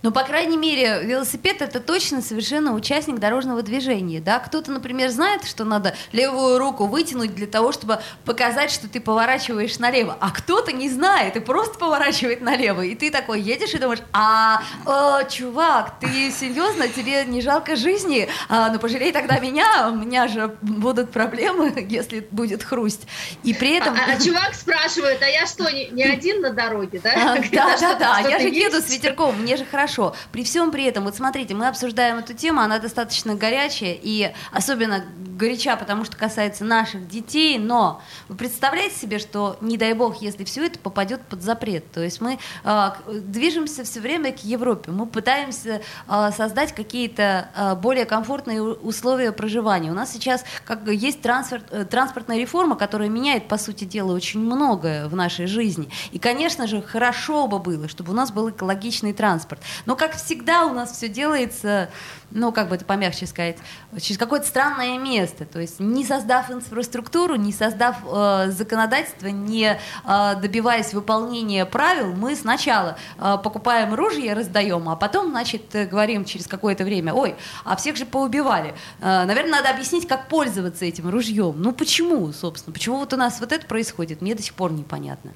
Но, 0.04 0.12
по 0.12 0.24
крайней 0.24 0.58
мере, 0.58 1.02
велосипед 1.04 1.62
это 1.62 1.80
точно 1.80 2.22
совершенно 2.22 2.74
участник 2.74 3.20
дорожного 3.20 3.64
движения. 3.64 4.20
Да? 4.20 4.40
Кто-то, 4.40 4.70
например, 4.72 5.10
знает, 5.10 5.46
что 5.46 5.64
надо 5.64 5.96
левую 6.12 6.60
руку 6.60 6.88
вытянуть 6.88 7.34
для 7.34 7.48
того, 7.48 7.72
чтобы 7.72 8.00
показать, 8.26 8.70
что 8.70 8.90
ты 8.90 9.00
поворачиваешь 9.00 9.80
налево, 9.80 10.18
а 10.20 10.32
кто-то 10.32 10.74
не 10.74 10.90
знает 10.90 11.38
и 11.38 11.40
просто 11.40 11.80
поворачивает 11.80 12.42
налево. 12.42 12.82
И 12.82 12.96
ты 12.96 13.12
такой 13.12 13.40
едешь 13.40 13.74
и 13.74 13.78
думаешь, 13.78 14.02
а, 14.12 14.62
э, 14.86 15.30
чувак, 15.30 16.00
ты 16.02 16.32
серьезно, 16.32 16.90
тебе 16.90 17.24
не 17.24 17.42
жалко 17.42 17.78
жизни? 17.78 18.28
А, 18.50 18.70
ну 18.72 18.80
пожалей 18.80 19.14
тогда 19.14 19.40
меня, 19.40 19.90
у 19.90 19.96
меня 19.96 20.28
же 20.28 20.58
будут 20.62 21.12
проблемы, 21.12 21.74
если 21.90 22.28
будет 22.30 22.62
хрусть. 22.62 23.08
И 23.44 23.54
при 23.54 23.78
этом... 23.78 23.94
А, 23.94 24.12
а, 24.12 24.16
а 24.18 24.20
чувак 24.22 24.54
спрашивает, 24.54 25.22
а 25.22 25.28
я 25.28 25.48
что, 25.48 25.72
не, 25.72 25.88
не 25.88 26.04
один 26.04 26.42
на 26.42 26.50
дороге, 26.50 27.00
да? 27.02 27.12
А, 27.16 27.36
да, 27.52 27.78
да, 27.80 27.94
да, 27.96 28.20
я 28.30 28.40
же 28.40 28.50
еду 28.50 28.82
с 28.82 28.90
ветерком, 28.90 29.40
мне 29.40 29.56
же 29.56 29.64
хорошо 29.64 29.93
хорошо. 29.94 30.16
При 30.32 30.44
всем 30.44 30.72
при 30.72 30.86
этом, 30.86 31.04
вот 31.04 31.16
смотрите, 31.16 31.54
мы 31.54 31.68
обсуждаем 31.68 32.18
эту 32.18 32.34
тему, 32.34 32.62
она 32.62 32.80
достаточно 32.80 33.36
горячая 33.36 33.98
и 34.02 34.32
особенно 34.52 35.04
горяча, 35.38 35.76
потому 35.76 36.06
что 36.06 36.18
касается 36.18 36.64
наших 36.64 37.08
детей, 37.08 37.58
но 37.58 38.02
вы 38.30 38.36
представляете 38.36 38.96
себе, 38.96 39.20
что, 39.20 39.58
не 39.62 39.78
дай 39.78 39.94
бог, 39.94 40.22
если 40.22 40.44
все 40.44 40.66
это 40.66 40.80
попадет 40.80 41.22
под 41.22 41.42
запрет, 41.42 41.92
то 41.92 42.02
есть 42.02 42.22
мы 42.22 42.40
э, 42.64 42.92
движемся 43.08 43.84
все 43.84 44.00
время 44.00 44.32
к 44.32 44.44
Европе, 44.44 44.92
мы 44.92 45.06
пытаемся 45.06 45.82
э, 46.08 46.32
создать 46.36 46.74
какие-то 46.74 47.50
э, 47.56 47.76
более 47.76 48.06
комфортные 48.06 48.62
условия 48.62 49.32
проживания. 49.32 49.92
У 49.92 49.96
нас 49.96 50.12
сейчас 50.14 50.44
как 50.66 50.88
есть 50.88 51.22
трансфер, 51.22 51.64
э, 51.72 51.86
транспортная 51.86 52.38
реформа, 52.38 52.76
которая 52.76 53.10
меняет, 53.10 53.48
по 53.48 53.58
сути 53.58 53.86
дела, 53.86 54.14
очень 54.14 54.40
многое 54.40 55.08
в 55.08 55.16
нашей 55.16 55.48
жизни. 55.48 55.90
И, 56.12 56.20
конечно 56.20 56.68
же, 56.68 56.82
хорошо 56.82 57.48
бы 57.48 57.60
было, 57.60 57.88
чтобы 57.88 58.12
у 58.12 58.16
нас 58.16 58.32
был 58.32 58.50
экологичный 58.50 59.14
транспорт. 59.14 59.62
Но, 59.86 59.96
как 59.96 60.16
всегда, 60.16 60.66
у 60.66 60.74
нас 60.74 60.92
все 60.92 61.10
делается, 61.10 61.90
ну, 62.32 62.52
как 62.52 62.70
бы 62.70 62.76
это 62.76 62.86
помягче 62.86 63.28
сказать, 63.28 63.58
через 64.00 64.18
какое-то 64.18 64.48
странное 64.48 64.98
место. 64.98 65.46
То 65.46 65.60
есть 65.60 65.80
не 65.80 66.06
создав 66.06 66.52
инфраструктуру, 66.52 67.36
не 67.36 67.52
создав 67.52 67.98
э, 68.06 68.52
законодательство, 68.52 69.28
не 69.28 69.78
э, 70.06 70.36
добиваясь 70.42 70.94
выполнения 70.94 71.66
правил, 71.66 72.14
мы 72.14 72.36
сначала 72.36 72.98
э, 73.18 73.38
покупаем 73.44 73.94
ружья, 73.94 74.36
раздаем, 74.36 74.90
а 74.90 74.96
потом, 74.96 75.32
значит, 75.32 75.64
говорим 75.90 76.26
через 76.26 76.48
какое-то 76.48 76.84
время, 76.84 77.14
ой, 77.14 77.36
а 77.64 77.76
всех 77.76 77.98
же 77.98 78.06
поубивали. 78.06 78.74
Э, 79.00 79.26
наверное, 79.26 79.54
надо 79.54 79.70
объяснить, 79.70 80.08
как 80.08 80.28
пользоваться 80.28 80.86
этим 80.86 81.10
ружьем. 81.10 81.56
Ну, 81.58 81.72
почему, 81.74 82.32
собственно? 82.32 82.74
Почему 82.74 82.98
вот 82.98 83.14
у 83.14 83.18
нас 83.18 83.40
вот 83.40 83.52
это 83.52 83.66
происходит? 83.68 84.22
Мне 84.22 84.36
до 84.36 84.42
сих 84.42 84.54
пор 84.54 84.72
непонятно. 84.72 85.32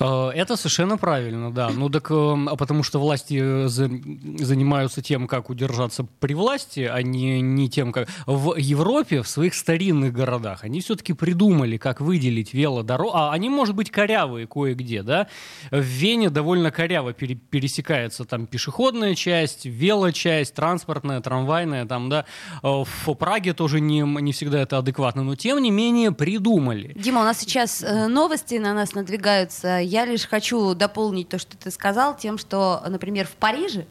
Э, 0.00 0.30
это 0.34 0.56
совершенно 0.56 0.96
правильно, 0.96 1.52
да. 1.52 1.70
Ну 1.70 1.88
так, 1.88 2.10
эм, 2.10 2.48
а 2.48 2.56
потому 2.56 2.82
что 2.82 2.98
власти 2.98 3.40
э, 3.40 3.68
занимаются 3.68 5.02
тем, 5.02 5.26
как 5.26 5.50
удержаться 5.50 6.06
при 6.20 6.34
власти, 6.34 6.80
а 6.80 7.02
не, 7.02 7.40
не 7.40 7.68
тем, 7.68 7.92
как... 7.92 8.08
В 8.26 8.56
Европе, 8.56 9.22
в 9.22 9.28
своих 9.28 9.54
старинных 9.54 10.12
городах, 10.12 10.64
они 10.64 10.80
все-таки 10.80 11.12
придумали, 11.12 11.76
как 11.76 12.00
выделить 12.00 12.54
велодорогу. 12.54 13.10
А 13.14 13.32
они, 13.32 13.48
может 13.48 13.74
быть, 13.74 13.90
корявые 13.90 14.46
кое-где, 14.46 15.02
да. 15.02 15.28
В 15.70 15.80
Вене 15.80 16.30
довольно 16.30 16.70
коряво 16.70 17.12
пере 17.12 17.34
пересекается 17.34 18.24
там 18.24 18.46
пешеходная 18.46 19.14
часть, 19.14 19.64
велочасть, 19.64 20.54
транспортная, 20.54 21.20
трамвайная, 21.20 21.86
там, 21.86 22.08
да. 22.08 22.24
Э, 22.62 22.84
в 22.84 23.14
Праге 23.14 23.52
тоже 23.52 23.80
не, 23.80 24.00
не 24.00 24.32
всегда 24.32 24.60
это 24.60 24.78
адекватно, 24.78 25.22
но 25.22 25.34
тем 25.34 25.58
не 25.58 25.70
менее 25.70 26.12
придумали. 26.12 26.92
Дима, 26.94 27.20
у 27.20 27.24
нас 27.24 27.38
сейчас 27.38 27.84
новости 28.08 28.54
на 28.56 28.74
нас 28.74 28.94
надвигаются 28.94 29.67
я 29.76 30.04
лишь 30.04 30.26
хочу 30.26 30.74
дополнить 30.74 31.28
то, 31.28 31.38
что 31.38 31.56
ты 31.56 31.70
сказал, 31.70 32.16
тем, 32.16 32.38
что, 32.38 32.82
например, 32.86 33.26
в 33.26 33.32
Париже 33.32 33.86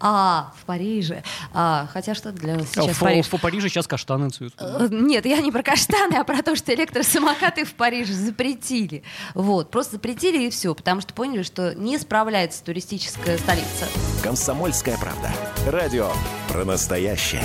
а, 0.00 0.52
в 0.60 0.64
Париже. 0.64 1.22
А, 1.52 1.88
хотя 1.92 2.14
что 2.14 2.32
для 2.32 2.58
сейчас 2.60 2.96
в, 2.96 3.00
Париж? 3.00 3.26
В, 3.26 3.36
в 3.36 3.40
Париже 3.40 3.68
сейчас 3.68 3.86
каштаны 3.86 4.30
цветут. 4.30 4.60
Э, 4.60 4.88
нет, 4.90 5.26
я 5.26 5.40
не 5.40 5.50
про 5.50 5.62
каштаны, 5.62 6.14
а 6.14 6.24
про 6.24 6.42
то, 6.42 6.56
что 6.56 6.72
электросамокаты 6.74 7.64
в 7.64 7.74
Париже 7.74 8.12
запретили. 8.12 9.02
Вот, 9.34 9.70
просто 9.70 9.94
запретили 9.94 10.46
и 10.46 10.50
все, 10.50 10.74
потому 10.74 11.00
что 11.00 11.14
поняли, 11.14 11.42
что 11.42 11.74
не 11.74 11.98
справляется 11.98 12.62
туристическая 12.62 13.38
столица. 13.38 13.86
Комсомольская 14.22 14.96
правда. 14.98 15.32
Радио 15.66 16.10
про 16.48 16.64
настоящее. 16.64 17.44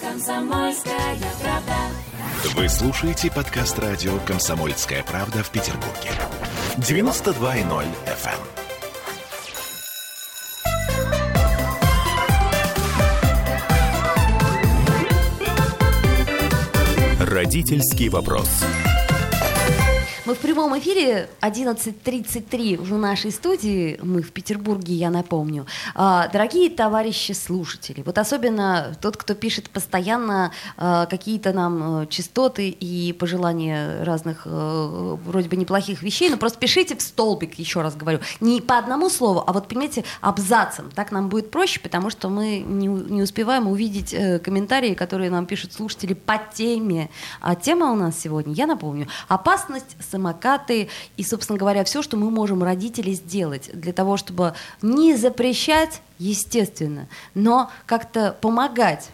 Комсомольская 0.00 1.16
правда. 1.40 1.74
Вы 2.56 2.68
слушаете 2.68 3.30
подкаст 3.30 3.78
радио 3.78 4.18
«Комсомольская 4.26 5.02
правда» 5.02 5.42
в 5.42 5.50
Петербурге. 5.50 6.10
92.0 6.78 7.84
FM. 8.04 8.30
Эм. 8.30 8.54
Родительский 17.20 18.08
вопрос. 18.08 18.48
Мы 20.26 20.34
в 20.34 20.38
прямом 20.38 20.78
эфире 20.78 21.28
11.33 21.42 22.78
в 22.78 22.96
нашей 22.96 23.30
студии, 23.30 23.98
мы 24.02 24.22
в 24.22 24.32
Петербурге, 24.32 24.94
я 24.94 25.10
напомню. 25.10 25.66
А, 25.94 26.28
дорогие 26.28 26.70
товарищи 26.70 27.32
слушатели, 27.32 28.00
вот 28.00 28.16
особенно 28.16 28.96
тот, 29.02 29.18
кто 29.18 29.34
пишет 29.34 29.68
постоянно 29.68 30.50
а, 30.78 31.04
какие-то 31.04 31.52
нам 31.52 32.04
э, 32.04 32.06
частоты 32.06 32.70
и 32.70 33.12
пожелания 33.12 34.02
разных 34.02 34.46
э, 34.46 35.16
вроде 35.26 35.50
бы 35.50 35.56
неплохих 35.56 36.02
вещей, 36.02 36.30
но 36.30 36.38
просто 36.38 36.58
пишите 36.58 36.96
в 36.96 37.02
столбик, 37.02 37.58
еще 37.58 37.82
раз 37.82 37.94
говорю, 37.94 38.20
не 38.40 38.62
по 38.62 38.78
одному 38.78 39.10
слову, 39.10 39.44
а 39.46 39.52
вот, 39.52 39.68
понимаете, 39.68 40.04
абзацем. 40.22 40.90
Так 40.94 41.12
нам 41.12 41.28
будет 41.28 41.50
проще, 41.50 41.80
потому 41.80 42.08
что 42.08 42.30
мы 42.30 42.60
не, 42.60 42.86
не 42.86 43.20
успеваем 43.20 43.68
увидеть 43.68 44.14
э, 44.14 44.38
комментарии, 44.38 44.94
которые 44.94 45.28
нам 45.28 45.44
пишут 45.44 45.74
слушатели 45.74 46.14
по 46.14 46.40
теме. 46.54 47.10
А 47.42 47.54
тема 47.56 47.92
у 47.92 47.94
нас 47.94 48.18
сегодня, 48.18 48.54
я 48.54 48.66
напомню, 48.66 49.06
опасность 49.28 49.96
самокаты 50.14 50.88
и, 51.16 51.24
собственно 51.24 51.58
говоря, 51.58 51.82
все, 51.82 52.00
что 52.00 52.16
мы 52.16 52.30
можем 52.30 52.62
родители 52.62 53.12
сделать 53.12 53.70
для 53.74 53.92
того, 53.92 54.16
чтобы 54.16 54.54
не 54.80 55.16
запрещать, 55.16 56.00
естественно, 56.20 57.08
но 57.34 57.70
как-то 57.84 58.36
помогать 58.40 59.08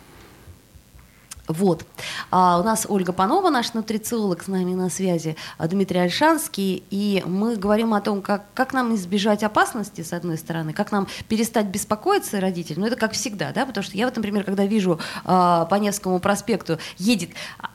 вот. 1.52 1.84
А 2.30 2.58
у 2.60 2.62
нас 2.62 2.86
Ольга 2.88 3.12
Панова, 3.12 3.50
наш 3.50 3.74
нутрициолог, 3.74 4.42
с 4.42 4.46
нами 4.48 4.74
на 4.74 4.90
связи, 4.90 5.36
а 5.58 5.68
Дмитрий 5.68 6.00
Альшанский, 6.00 6.82
и 6.90 7.22
мы 7.26 7.56
говорим 7.56 7.94
о 7.94 8.00
том, 8.00 8.22
как, 8.22 8.44
как 8.54 8.72
нам 8.72 8.94
избежать 8.94 9.42
опасности, 9.42 10.02
с 10.02 10.12
одной 10.12 10.38
стороны, 10.38 10.72
как 10.72 10.92
нам 10.92 11.06
перестать 11.28 11.66
беспокоиться 11.66 12.40
родителям. 12.40 12.82
Ну, 12.82 12.86
это 12.86 12.96
как 12.96 13.12
всегда, 13.12 13.52
да, 13.52 13.66
потому 13.66 13.84
что 13.84 13.96
я 13.96 14.06
вот, 14.06 14.16
например, 14.16 14.44
когда 14.44 14.64
вижу 14.64 15.00
а, 15.24 15.64
по 15.66 15.74
Невскому 15.74 16.20
проспекту 16.20 16.78
едет 16.98 17.30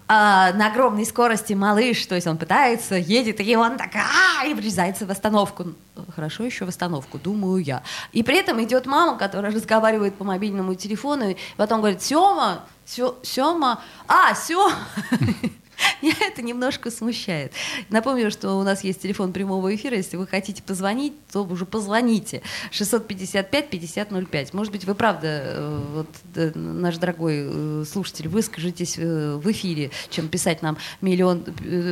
а, 0.07 0.53
на 0.53 0.67
огромной 0.67 1.05
скорости 1.05 1.53
малыш, 1.53 2.05
то 2.05 2.15
есть 2.15 2.27
он 2.27 2.37
пытается, 2.37 2.95
едет, 2.95 3.41
и 3.41 3.55
он 3.55 3.77
так, 3.77 3.89
а, 3.95 4.45
и 4.45 4.53
врезается 4.53 5.05
в 5.05 5.11
остановку. 5.11 5.73
хорошо 6.15 6.43
еще 6.43 6.65
в 6.65 6.69
остановку, 6.69 7.17
думаю 7.17 7.63
я. 7.63 7.81
И 8.11 8.21
при 8.21 8.37
этом 8.37 8.63
идет 8.63 8.85
мама, 8.85 9.17
которая 9.17 9.51
разговаривает 9.51 10.15
по 10.15 10.23
мобильному 10.23 10.75
телефону, 10.75 11.29
и 11.29 11.37
потом 11.57 11.79
говорит, 11.79 12.01
Сема, 12.03 12.63
Сема, 12.85 13.81
а, 14.07 14.33
Сема. 14.35 14.71
Меня 16.01 16.15
это 16.21 16.41
немножко 16.41 16.91
смущает. 16.91 17.53
Напомню, 17.89 18.31
что 18.31 18.57
у 18.57 18.63
нас 18.63 18.83
есть 18.83 19.01
телефон 19.01 19.33
прямого 19.33 19.73
эфира. 19.75 19.95
Если 19.95 20.17
вы 20.17 20.27
хотите 20.27 20.63
позвонить, 20.63 21.13
то 21.31 21.43
уже 21.43 21.65
позвоните. 21.65 22.41
655-5005. 22.71 24.49
Может 24.53 24.71
быть, 24.71 24.85
вы 24.85 24.95
правда, 24.95 25.27
э, 25.27 25.81
вот, 25.93 26.55
наш 26.55 26.97
дорогой 26.97 27.47
э, 27.47 27.83
слушатель, 27.89 28.27
выскажитесь 28.27 28.95
э, 28.97 29.35
в 29.35 29.51
эфире, 29.51 29.91
чем 30.09 30.27
писать 30.27 30.61
нам 30.61 30.77
миллион 31.01 31.43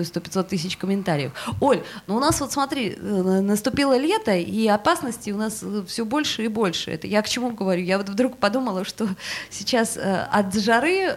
сто 0.04 0.20
пятьсот 0.20 0.50
тысяч 0.50 0.78
комментариев. 0.78 1.32
Оль, 1.60 1.84
ну 2.08 2.16
у 2.16 2.20
нас 2.20 2.40
вот 2.40 2.52
смотри, 2.52 2.96
наступило 2.96 3.98
лето, 3.98 4.36
и 4.36 4.68
опасности 4.68 5.32
у 5.32 5.38
нас 5.38 5.64
все 5.88 6.06
больше 6.06 6.46
и 6.46 6.48
больше. 6.48 6.92
Это 6.92 7.08
я 7.08 7.22
к 7.22 7.30
чему 7.30 7.52
говорю? 7.52 7.84
Я 7.84 7.98
вот 7.98 8.10
вдруг 8.10 8.38
подумала, 8.38 8.86
что 8.86 9.08
сейчас 9.50 9.98
от 9.98 10.54
жары, 10.54 11.16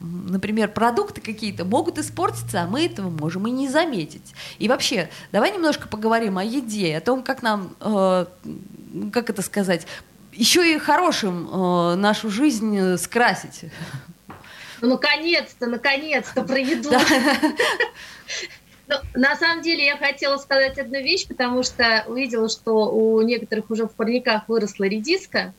например, 0.00 0.68
продукты 0.68 1.20
какие-то 1.20 1.64
могут 1.64 1.81
могут 1.82 1.98
испортиться, 1.98 2.62
а 2.62 2.66
мы 2.68 2.86
этого 2.86 3.10
можем 3.10 3.48
и 3.48 3.50
не 3.50 3.68
заметить. 3.68 4.34
И 4.60 4.68
вообще, 4.68 5.10
давай 5.32 5.50
немножко 5.50 5.88
поговорим 5.88 6.38
о 6.38 6.44
еде, 6.44 6.96
о 6.96 7.00
том, 7.00 7.24
как 7.24 7.42
нам, 7.42 7.74
э, 7.80 8.26
как 9.12 9.30
это 9.30 9.42
сказать, 9.42 9.84
еще 10.32 10.72
и 10.72 10.78
хорошим 10.78 11.48
э, 11.52 11.94
нашу 11.96 12.30
жизнь 12.30 12.96
скрасить. 12.98 13.64
Ну, 14.80 14.90
наконец-то, 14.90 15.66
наконец-то 15.66 16.42
про 16.42 16.58
еду. 16.58 16.90
Ну, 18.88 18.96
на 19.14 19.36
самом 19.36 19.62
деле 19.62 19.86
я 19.86 19.96
хотела 19.96 20.36
сказать 20.36 20.76
одну 20.76 21.00
вещь, 21.00 21.26
потому 21.26 21.62
что 21.62 22.04
увидела, 22.08 22.48
что 22.48 22.92
у 22.92 23.22
некоторых 23.22 23.70
уже 23.70 23.86
в 23.86 23.92
парниках 23.92 24.48
выросла 24.48 24.84
редиска. 24.84 25.54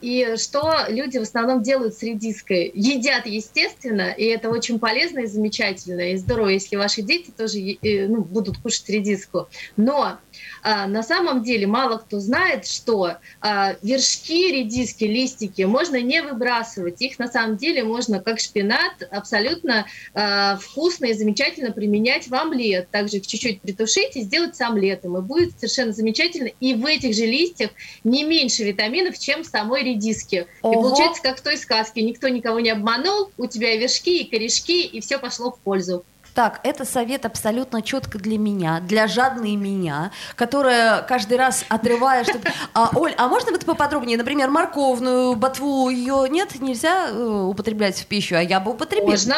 И 0.00 0.36
что 0.36 0.86
люди 0.88 1.16
в 1.16 1.22
основном 1.22 1.62
делают 1.62 1.94
с 1.94 2.02
редиской? 2.02 2.70
Едят, 2.74 3.24
естественно, 3.24 4.10
и 4.10 4.24
это 4.24 4.50
очень 4.50 4.78
полезно 4.78 5.20
и 5.20 5.26
замечательно, 5.26 6.12
и 6.12 6.16
здорово, 6.16 6.48
если 6.48 6.76
ваши 6.76 7.00
дети 7.00 7.30
тоже 7.30 7.58
э, 7.60 8.06
ну, 8.06 8.22
будут 8.22 8.58
кушать 8.58 8.88
редиску. 8.90 9.48
Но 9.76 10.02
а, 10.02 10.20
на 10.62 11.02
самом 11.02 11.42
деле 11.42 11.66
мало 11.66 11.98
кто 11.98 12.20
знает, 12.20 12.66
что 12.66 13.16
а, 13.40 13.76
вершки 13.82 14.52
редиски, 14.52 15.04
листики 15.04 15.62
можно 15.62 16.00
не 16.00 16.22
выбрасывать. 16.22 17.00
Их 17.02 17.18
на 17.18 17.28
самом 17.28 17.56
деле 17.56 17.84
можно, 17.84 18.20
как 18.20 18.40
шпинат, 18.40 19.02
абсолютно 19.10 19.86
а, 20.14 20.56
вкусно 20.56 21.06
и 21.06 21.12
замечательно 21.14 21.72
применять 21.72 22.28
в 22.28 22.34
омлет. 22.34 22.90
Также 22.90 23.18
их 23.18 23.26
чуть-чуть 23.26 23.60
притушить 23.60 24.16
и 24.16 24.22
сделать 24.22 24.56
с 24.56 24.60
омлетом. 24.60 25.16
И 25.18 25.20
будет 25.20 25.58
совершенно 25.58 25.92
замечательно. 25.92 26.50
И 26.60 26.74
в 26.74 26.84
этих 26.86 27.14
же 27.14 27.26
листьях 27.26 27.70
не 28.02 28.24
меньше 28.24 28.64
витаминов, 28.64 29.18
чем 29.18 29.42
в 29.42 29.46
самой 29.46 29.84
редиске. 29.84 30.46
Ого. 30.62 30.72
И 30.72 30.76
получается, 30.76 31.22
как 31.22 31.38
в 31.38 31.42
той 31.42 31.56
сказке. 31.56 32.02
Никто 32.02 32.28
никого 32.28 32.60
не 32.60 32.70
обманул, 32.70 33.30
у 33.36 33.46
тебя 33.46 33.76
вершки, 33.76 34.22
и 34.22 34.30
корешки, 34.30 34.84
и 34.84 35.00
все 35.00 35.18
пошло 35.18 35.50
в 35.50 35.58
пользу. 35.60 36.04
Так, 36.34 36.58
это 36.64 36.84
совет 36.84 37.26
абсолютно 37.26 37.80
четко 37.80 38.18
для 38.18 38.38
меня, 38.38 38.80
для 38.80 39.06
жадной 39.06 39.54
меня, 39.54 40.10
которая 40.34 41.02
каждый 41.02 41.38
раз 41.38 41.64
отрывая 41.68 42.24
что-то. 42.24 42.52
А, 42.72 42.90
Оль, 42.96 43.14
а 43.16 43.28
можно 43.28 43.52
вот 43.52 43.64
поподробнее, 43.64 44.18
например, 44.18 44.50
морковную 44.50 45.36
ботву 45.36 45.88
ее 45.90 46.26
нет, 46.28 46.60
нельзя 46.60 47.06
э, 47.08 47.22
употреблять 47.22 48.00
в 48.00 48.06
пищу, 48.06 48.34
а 48.34 48.42
я 48.42 48.58
бы 48.58 48.72
употребила. 48.72 49.10
Можно. 49.10 49.36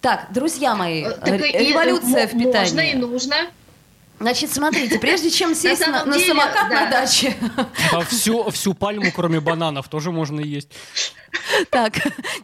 Так, 0.00 0.26
друзья 0.30 0.74
мои, 0.74 1.04
так 1.04 1.28
революция 1.28 2.24
и, 2.24 2.26
в 2.26 2.30
питании. 2.32 2.58
Можно 2.58 2.80
и 2.80 2.94
нужно. 2.94 3.36
Значит, 4.18 4.52
смотрите, 4.52 4.98
прежде 4.98 5.30
чем 5.30 5.54
сесть 5.54 5.86
на, 5.86 6.04
на 6.04 6.18
самокат 6.18 6.68
да. 6.70 6.84
на 6.84 6.90
даче... 6.90 7.36
А 7.92 8.00
всю, 8.02 8.50
всю 8.50 8.74
пальму, 8.74 9.12
кроме 9.14 9.40
бананов, 9.40 9.88
тоже 9.88 10.10
можно 10.10 10.40
есть. 10.40 10.72
Так, 11.70 11.94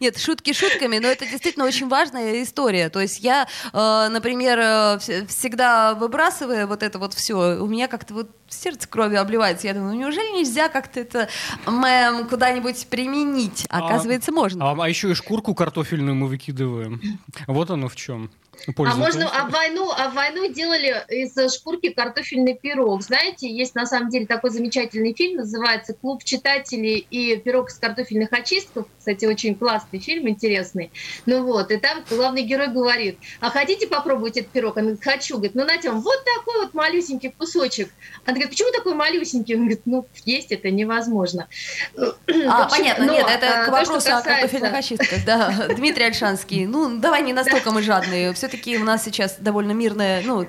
нет, 0.00 0.18
шутки 0.18 0.52
шутками, 0.52 0.98
но 0.98 1.08
это 1.08 1.26
действительно 1.26 1.64
очень 1.64 1.88
важная 1.88 2.42
история. 2.42 2.88
То 2.90 3.00
есть 3.00 3.20
я, 3.20 3.48
э, 3.72 4.08
например, 4.10 4.58
э, 4.60 4.98
всегда 5.28 5.94
выбрасывая 5.94 6.66
вот 6.66 6.82
это 6.82 6.98
вот 6.98 7.14
все, 7.14 7.56
у 7.58 7.66
меня 7.66 7.88
как-то 7.88 8.14
вот 8.14 8.30
сердце 8.48 8.86
кровью 8.88 9.20
обливается. 9.20 9.66
Я 9.66 9.74
думаю, 9.74 9.94
ну 9.94 10.00
неужели 10.00 10.36
нельзя 10.36 10.68
как-то 10.68 11.00
это 11.00 11.28
мэм, 11.66 12.28
куда-нибудь 12.28 12.86
применить? 12.88 13.66
А, 13.70 13.86
Оказывается, 13.86 14.30
можно. 14.30 14.70
А, 14.70 14.76
а 14.78 14.88
еще 14.88 15.10
и 15.10 15.14
шкурку 15.14 15.54
картофельную 15.54 16.14
мы 16.14 16.28
выкидываем. 16.28 17.00
Вот 17.46 17.70
оно 17.70 17.88
в 17.88 17.96
чем. 17.96 18.30
А 18.76 18.94
можно, 18.94 19.28
а 19.28 19.48
войну, 19.48 19.90
а 19.90 20.10
войну 20.10 20.52
делали 20.52 21.04
из 21.08 21.34
шкурки 21.52 21.90
картофельный 21.90 22.54
пирог. 22.54 23.02
Знаете, 23.02 23.50
есть 23.50 23.74
на 23.74 23.86
самом 23.86 24.08
деле 24.10 24.26
такой 24.26 24.50
замечательный 24.50 25.14
фильм, 25.14 25.38
называется 25.38 25.94
«Клуб 25.94 26.22
читателей 26.22 27.06
и 27.10 27.36
пирог 27.36 27.70
из 27.70 27.78
картофельных 27.78 28.32
очистков». 28.32 28.86
Кстати, 28.98 29.24
очень 29.24 29.56
классный 29.56 29.98
фильм, 29.98 30.28
интересный. 30.28 30.92
Ну 31.26 31.44
вот, 31.44 31.72
и 31.72 31.76
там 31.76 32.04
главный 32.08 32.42
герой 32.42 32.68
говорит, 32.68 33.18
а 33.40 33.50
хотите 33.50 33.88
попробовать 33.88 34.36
этот 34.36 34.52
пирог? 34.52 34.76
Он 34.76 34.82
говорит, 34.82 35.02
хочу. 35.02 35.34
Говорит, 35.34 35.56
ну, 35.56 35.64
Натя, 35.64 35.90
вот 35.90 36.24
такой 36.36 36.60
вот 36.60 36.74
малюсенький 36.74 37.30
кусочек. 37.30 37.88
Она 38.24 38.34
говорит, 38.34 38.50
почему 38.50 38.70
такой 38.70 38.94
малюсенький? 38.94 39.54
Он 39.54 39.62
говорит, 39.62 39.82
ну, 39.86 40.06
есть 40.24 40.52
это 40.52 40.70
невозможно. 40.70 41.48
А, 41.96 42.68
понятно, 42.68 43.10
нет, 43.10 43.26
это 43.28 43.62
а, 43.62 43.66
к 43.66 43.72
вопросу 43.72 44.14
о 44.14 44.22
картофельных 44.22 44.72
очистках, 44.72 45.24
да. 45.24 45.66
Дмитрий 45.74 46.04
Альшанский, 46.04 46.66
ну, 46.66 46.98
давай 46.98 47.22
не 47.22 47.32
настолько 47.32 47.72
мы 47.72 47.82
жадные. 47.82 48.32
Все-таки 48.42 48.76
у 48.76 48.82
нас 48.82 49.04
сейчас 49.04 49.36
довольно 49.38 49.70
мирное, 49.70 50.20
ну, 50.26 50.44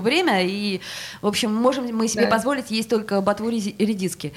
время, 0.00 0.44
и, 0.44 0.82
в 1.22 1.26
общем, 1.26 1.54
можем 1.54 1.86
мы 1.96 2.06
себе 2.06 2.26
позволить 2.26 2.70
есть 2.70 2.90
только 2.90 3.22
ботву 3.22 3.48
редиски. 3.48 4.34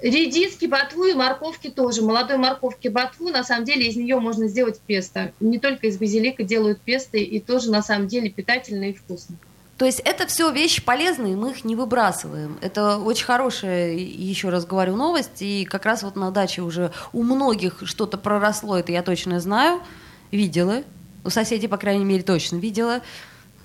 Редиски, 0.00 0.66
ботву 0.66 1.04
и 1.04 1.14
морковки 1.14 1.70
тоже. 1.70 2.02
Молодой 2.02 2.38
морковки 2.38 2.88
ботву, 2.88 3.28
на 3.28 3.44
самом 3.44 3.66
деле, 3.66 3.86
из 3.86 3.94
нее 3.94 4.18
можно 4.18 4.48
сделать 4.48 4.80
песто. 4.84 5.30
Не 5.38 5.60
только 5.60 5.86
из 5.86 5.96
базилика 5.96 6.42
делают 6.42 6.80
песто, 6.80 7.18
и 7.18 7.38
тоже, 7.38 7.70
на 7.70 7.84
самом 7.84 8.08
деле, 8.08 8.30
питательно 8.30 8.90
и 8.90 8.92
вкусно. 8.92 9.36
То 9.78 9.84
есть 9.84 10.00
это 10.00 10.26
все 10.26 10.50
вещи 10.50 10.84
полезные, 10.84 11.36
мы 11.36 11.52
их 11.52 11.64
не 11.64 11.76
выбрасываем. 11.76 12.58
Это 12.62 12.98
очень 12.98 13.26
хорошая, 13.26 13.92
еще 13.92 14.48
раз 14.48 14.66
говорю, 14.66 14.96
новость. 14.96 15.40
И 15.40 15.64
как 15.66 15.84
раз 15.84 16.02
вот 16.02 16.16
на 16.16 16.32
даче 16.32 16.62
уже 16.62 16.90
у 17.12 17.22
многих 17.22 17.84
что-то 17.84 18.18
проросло, 18.18 18.76
это 18.76 18.90
я 18.90 19.04
точно 19.04 19.38
знаю, 19.38 19.80
видела. 20.32 20.82
У 21.24 21.30
соседей, 21.30 21.68
по 21.68 21.76
крайней 21.76 22.04
мере, 22.04 22.22
точно 22.22 22.56
видела. 22.56 23.02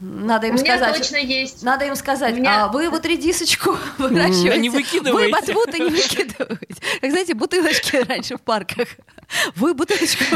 Надо 0.01 0.47
им 0.47 0.55
У 0.55 0.57
сказать. 0.57 0.97
точно 0.97 1.17
есть. 1.17 1.63
Надо 1.63 1.85
им 1.85 1.95
сказать, 1.95 2.35
меня... 2.35 2.65
а 2.65 2.67
вы 2.67 2.89
вот 2.89 3.05
редисочку 3.05 3.77
выращиваете. 3.97 4.57
Не 4.57 4.69
выкидываете. 4.69 5.27
Вы 5.27 5.31
ботву-то 5.31 5.77
не 5.77 5.89
выкидываете. 5.89 6.81
Как 6.99 7.11
знаете, 7.11 7.33
бутылочки 7.33 7.95
раньше 8.07 8.37
в 8.37 8.41
парках. 8.41 8.89
Вы 9.55 9.73
бутылочку... 9.73 10.23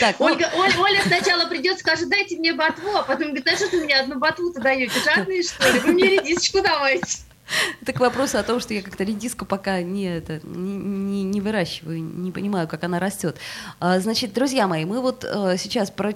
Так, 0.00 0.18
ну 0.18 0.24
Ольга, 0.24 0.50
ну... 0.54 0.60
Оля, 0.60 0.72
Оля 0.78 1.02
сначала 1.06 1.46
придет, 1.46 1.78
скажет, 1.78 2.08
дайте 2.08 2.38
мне 2.38 2.54
ботву, 2.54 2.96
а 2.96 3.02
потом 3.02 3.26
говорит, 3.26 3.46
а 3.46 3.56
что 3.56 3.68
вы 3.68 3.84
мне 3.84 3.94
одну 3.94 4.18
ботву-то 4.18 4.58
даете? 4.58 4.98
Жадные, 5.04 5.42
что 5.42 5.70
ли? 5.70 5.80
Вы 5.80 5.92
мне 5.92 6.16
редисочку 6.16 6.62
давайте. 6.62 7.18
Это 7.82 7.92
к 7.92 8.00
вопросу 8.00 8.38
о 8.38 8.42
том, 8.42 8.60
что 8.60 8.74
я 8.74 8.82
как-то 8.82 9.04
редиску 9.04 9.44
пока 9.44 9.82
не, 9.82 10.04
это, 10.04 10.40
не, 10.44 11.22
не, 11.22 11.40
выращиваю, 11.40 12.02
не 12.02 12.32
понимаю, 12.32 12.68
как 12.68 12.84
она 12.84 12.98
растет. 12.98 13.36
А, 13.78 14.00
значит, 14.00 14.32
друзья 14.32 14.66
мои, 14.66 14.84
мы 14.84 15.00
вот 15.00 15.24
а, 15.24 15.56
сейчас 15.56 15.90
про 15.90 16.12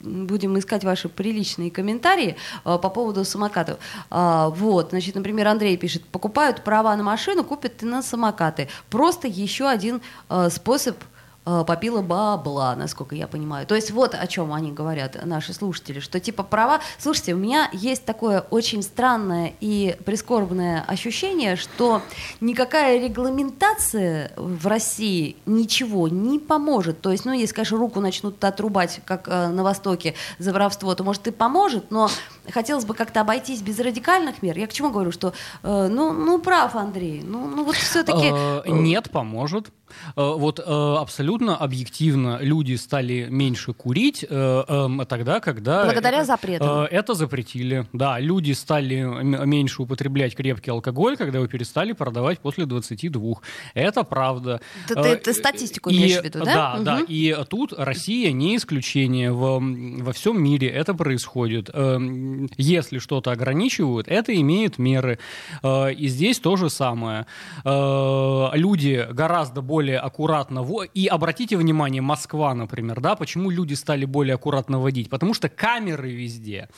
будем 0.00 0.56
искать 0.56 0.84
ваши 0.84 1.08
приличные 1.08 1.72
комментарии 1.72 2.36
э, 2.64 2.78
по 2.78 2.88
поводу 2.88 3.24
самокатов. 3.24 3.78
А, 4.10 4.48
вот, 4.48 4.90
значит, 4.90 5.16
например, 5.16 5.48
Андрей 5.48 5.76
пишет, 5.76 6.04
покупают 6.04 6.62
права 6.62 6.94
на 6.94 7.02
машину, 7.02 7.42
купят 7.42 7.82
и 7.82 7.86
на 7.86 8.00
самокаты. 8.00 8.68
Просто 8.90 9.26
еще 9.26 9.68
один 9.68 10.00
э, 10.30 10.50
способ 10.50 10.96
Э, 10.98 11.17
попила 11.66 12.02
бабла, 12.02 12.74
насколько 12.76 13.14
я 13.14 13.26
понимаю. 13.26 13.66
То 13.66 13.74
есть 13.74 13.90
вот 13.90 14.14
о 14.14 14.26
чем 14.26 14.52
они 14.52 14.72
говорят, 14.72 15.18
наши 15.24 15.52
слушатели, 15.52 16.00
что 16.00 16.20
типа 16.20 16.42
права... 16.42 16.80
Слушайте, 16.98 17.34
у 17.34 17.38
меня 17.38 17.68
есть 17.72 18.04
такое 18.04 18.40
очень 18.50 18.82
странное 18.82 19.54
и 19.60 19.96
прискорбное 20.04 20.84
ощущение, 20.86 21.56
что 21.56 22.02
никакая 22.40 23.00
регламентация 23.00 24.32
в 24.36 24.66
России 24.66 25.36
ничего 25.46 26.08
не 26.08 26.38
поможет. 26.38 27.00
То 27.00 27.12
есть, 27.12 27.24
ну, 27.24 27.32
если, 27.32 27.54
конечно, 27.54 27.78
руку 27.78 28.00
начнут 28.00 28.42
отрубать, 28.44 29.00
как 29.04 29.28
э, 29.28 29.48
на 29.48 29.62
Востоке, 29.62 30.14
за 30.38 30.52
воровство, 30.52 30.94
то, 30.94 31.04
может, 31.04 31.26
и 31.26 31.30
поможет, 31.30 31.90
но 31.90 32.08
хотелось 32.50 32.84
бы 32.84 32.94
как-то 32.94 33.20
обойтись 33.20 33.62
без 33.62 33.78
радикальных 33.78 34.42
мер. 34.42 34.56
Я 34.58 34.66
к 34.66 34.72
чему 34.72 34.90
говорю, 34.90 35.12
что, 35.12 35.32
э, 35.62 35.88
ну, 35.88 36.12
ну, 36.12 36.38
прав, 36.38 36.76
Андрей, 36.76 37.22
ну, 37.24 37.46
ну 37.46 37.64
вот 37.64 37.76
все-таки... 37.76 38.30
Э, 38.32 38.62
нет, 38.66 39.10
поможет. 39.10 39.70
Э, 40.16 40.34
вот 40.36 40.60
э, 40.60 40.62
абсолютно 40.64 41.56
объективно 41.56 42.38
люди 42.40 42.74
стали 42.74 43.26
меньше 43.30 43.72
курить 43.72 44.24
э, 44.28 44.64
эм, 44.68 45.06
тогда, 45.06 45.40
когда... 45.40 45.84
Благодаря 45.84 46.24
запретам. 46.24 46.86
Это 46.90 47.14
запретили. 47.14 47.86
Да, 47.92 48.18
люди 48.18 48.52
стали 48.52 49.02
меньше 49.22 49.82
употреблять 49.82 50.34
крепкий 50.34 50.70
алкоголь, 50.70 51.16
когда 51.16 51.38
его 51.38 51.46
перестали 51.46 51.92
продавать 51.92 52.38
после 52.40 52.66
22. 52.66 53.36
Это 53.74 54.02
правда. 54.02 54.60
Ты, 54.86 54.94
ты, 54.94 55.16
ты 55.16 55.32
статистику 55.32 55.90
имеешь 55.90 56.20
в 56.20 56.24
виду, 56.24 56.44
да? 56.44 56.54
Да, 56.54 56.74
угу. 56.74 56.84
да. 56.84 57.00
И 57.08 57.36
тут 57.48 57.72
Россия 57.76 58.32
не 58.32 58.56
исключение. 58.56 59.32
Во, 59.32 59.58
во 59.60 60.12
всем 60.12 60.42
мире 60.42 60.68
это 60.68 60.94
происходит. 60.94 61.70
Эм, 61.72 62.48
если 62.56 62.98
что-то 62.98 63.30
ограничивают, 63.30 64.08
это 64.08 64.34
имеет 64.34 64.78
меры. 64.78 65.18
И 65.64 66.08
здесь 66.08 66.38
то 66.38 66.56
же 66.56 66.70
самое. 66.70 67.26
Люди 67.64 69.06
гораздо 69.10 69.62
более 69.78 70.00
аккуратно... 70.00 70.66
И 70.92 71.06
обратите 71.06 71.56
внимание, 71.56 72.02
Москва, 72.02 72.52
например, 72.52 73.00
да, 73.00 73.14
почему 73.14 73.48
люди 73.50 73.74
стали 73.74 74.06
более 74.06 74.34
аккуратно 74.34 74.80
водить? 74.80 75.08
Потому 75.08 75.34
что 75.34 75.48
камеры 75.48 76.10
везде. 76.10 76.68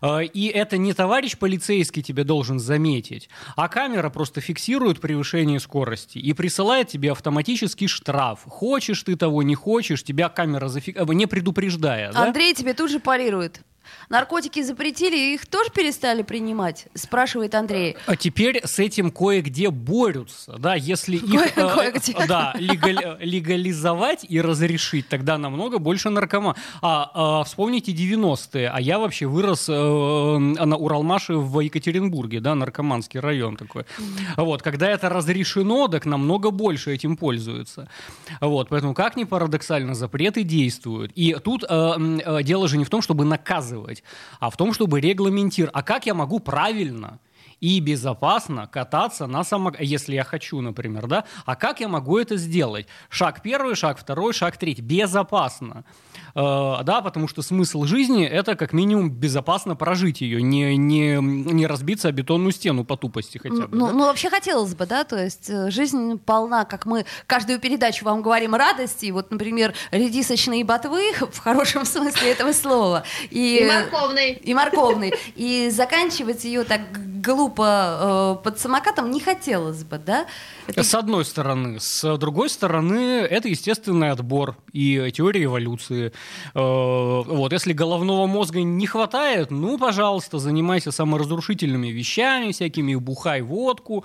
Э, 0.00 0.24
и 0.24 0.46
это 0.46 0.78
не 0.78 0.94
товарищ 0.94 1.36
полицейский 1.36 2.02
тебе 2.02 2.24
должен 2.24 2.58
заметить, 2.58 3.28
а 3.54 3.68
камера 3.68 4.08
просто 4.08 4.40
фиксирует 4.40 4.98
превышение 5.00 5.60
скорости 5.60 6.16
и 6.16 6.32
присылает 6.32 6.88
тебе 6.88 7.12
автоматический 7.12 7.86
штраф. 7.86 8.40
Хочешь 8.46 9.02
ты 9.02 9.14
того, 9.16 9.42
не 9.42 9.54
хочешь, 9.54 10.02
тебя 10.02 10.30
камера 10.30 10.68
зафик... 10.68 10.96
Э, 10.96 11.04
не 11.14 11.26
предупреждая. 11.26 12.12
Андрей 12.14 12.54
да? 12.54 12.60
тебе 12.60 12.72
тут 12.72 12.90
же 12.90 12.98
парирует. 12.98 13.60
Наркотики 14.08 14.62
запретили, 14.62 15.34
их 15.34 15.46
тоже 15.46 15.70
перестали 15.70 16.22
принимать? 16.22 16.86
Спрашивает 16.94 17.54
Андрей. 17.54 17.96
А 18.06 18.16
теперь 18.16 18.60
с 18.64 18.78
этим 18.78 19.10
кое-где 19.10 19.70
борются. 19.70 20.56
Да, 20.58 20.74
если 20.74 21.16
их 21.16 21.56
э, 21.56 22.26
да, 22.26 22.54
легаль, 22.56 23.16
легализовать 23.20 24.24
и 24.28 24.40
разрешить, 24.40 25.08
тогда 25.08 25.38
намного 25.38 25.78
больше 25.78 26.10
наркоман. 26.10 26.54
А, 26.80 27.10
а 27.14 27.44
вспомните 27.44 27.92
90-е. 27.92 28.68
А 28.68 28.80
я 28.80 28.98
вообще 28.98 29.26
вырос 29.26 29.68
э, 29.68 29.72
на 29.72 30.76
Уралмаше 30.76 31.34
в 31.34 31.60
Екатеринбурге, 31.60 32.40
да, 32.40 32.54
наркоманский 32.54 33.20
район 33.20 33.56
такой. 33.56 33.84
Вот, 34.36 34.62
когда 34.62 34.90
это 34.90 35.08
разрешено, 35.08 35.88
так 35.88 36.06
намного 36.06 36.50
больше 36.50 36.92
этим 36.92 37.16
пользуются. 37.16 37.88
Вот, 38.40 38.68
поэтому, 38.68 38.94
как 38.94 39.16
ни 39.16 39.24
парадоксально, 39.24 39.94
запреты 39.94 40.42
действуют. 40.42 41.12
И 41.14 41.36
тут 41.42 41.64
э, 41.68 42.20
э, 42.24 42.42
дело 42.42 42.68
же 42.68 42.78
не 42.78 42.84
в 42.84 42.90
том, 42.90 43.02
чтобы 43.02 43.24
наказывать 43.24 43.81
регулировать, 43.82 44.02
а 44.40 44.50
в 44.50 44.56
том, 44.56 44.72
чтобы 44.72 45.00
регламентировать. 45.00 45.74
А 45.74 45.82
как 45.82 46.06
я 46.06 46.14
могу 46.14 46.40
правильно 46.40 47.18
и 47.62 47.78
безопасно 47.78 48.66
кататься 48.66 49.28
на 49.28 49.44
самокате, 49.44 49.84
если 49.84 50.14
я 50.14 50.24
хочу, 50.24 50.60
например, 50.60 51.06
да? 51.06 51.24
А 51.46 51.54
как 51.54 51.78
я 51.78 51.88
могу 51.88 52.18
это 52.18 52.36
сделать? 52.36 52.88
Шаг 53.08 53.40
первый, 53.40 53.76
шаг 53.76 53.98
второй, 53.98 54.32
шаг 54.32 54.56
третий. 54.56 54.82
Безопасно. 54.82 55.84
Э, 56.34 56.78
да, 56.82 57.00
потому 57.02 57.28
что 57.28 57.40
смысл 57.40 57.84
жизни— 57.84 58.24
это 58.26 58.56
как 58.56 58.72
минимум 58.72 59.10
безопасно 59.10 59.76
прожить 59.76 60.22
ее, 60.22 60.42
не, 60.42 60.76
не, 60.76 61.18
не 61.20 61.66
разбиться 61.68 62.08
о 62.08 62.12
бетонную 62.12 62.50
стену 62.50 62.84
по 62.84 62.96
тупости 62.96 63.38
хотя 63.38 63.68
бы. 63.68 63.76
Ну, 63.76 63.86
да? 63.86 63.92
ну, 63.92 64.04
вообще 64.06 64.28
хотелось 64.28 64.74
бы, 64.74 64.84
да, 64.86 65.04
то 65.04 65.16
есть 65.16 65.48
э, 65.48 65.70
жизнь 65.70 66.18
полна, 66.18 66.64
как 66.64 66.84
мы 66.84 67.06
каждую 67.28 67.60
передачу 67.60 68.04
вам 68.04 68.22
говорим, 68.22 68.56
радости, 68.56 69.08
вот, 69.12 69.30
например, 69.30 69.72
редисочные 69.92 70.64
ботвы, 70.64 71.12
в 71.32 71.38
хорошем 71.38 71.84
смысле 71.84 72.32
этого 72.32 72.50
слова. 72.52 73.04
И, 73.30 73.58
и 73.58 73.66
морковный. 73.66 74.32
И 74.32 74.52
морковный. 74.52 75.14
И 75.36 75.70
заканчивать 75.70 76.42
ее 76.44 76.64
так 76.64 76.80
глупо 77.22 78.36
э, 78.40 78.44
под 78.44 78.58
самокатом 78.58 79.10
не 79.10 79.20
хотелось 79.20 79.84
бы, 79.84 79.98
да? 79.98 80.26
Это... 80.66 80.82
С 80.82 80.94
одной 80.94 81.24
стороны. 81.24 81.78
С 81.80 82.16
другой 82.18 82.50
стороны, 82.50 83.20
это 83.20 83.48
естественный 83.48 84.10
отбор 84.10 84.56
и 84.72 85.10
теория 85.14 85.44
эволюции. 85.44 86.08
Э, 86.08 86.12
вот, 86.54 87.52
если 87.52 87.72
головного 87.72 88.26
мозга 88.26 88.62
не 88.62 88.86
хватает, 88.86 89.50
ну, 89.50 89.78
пожалуйста, 89.78 90.38
занимайся 90.38 90.90
саморазрушительными 90.90 91.88
вещами, 91.88 92.52
всякими 92.52 92.94
бухай 92.96 93.42
водку 93.42 94.04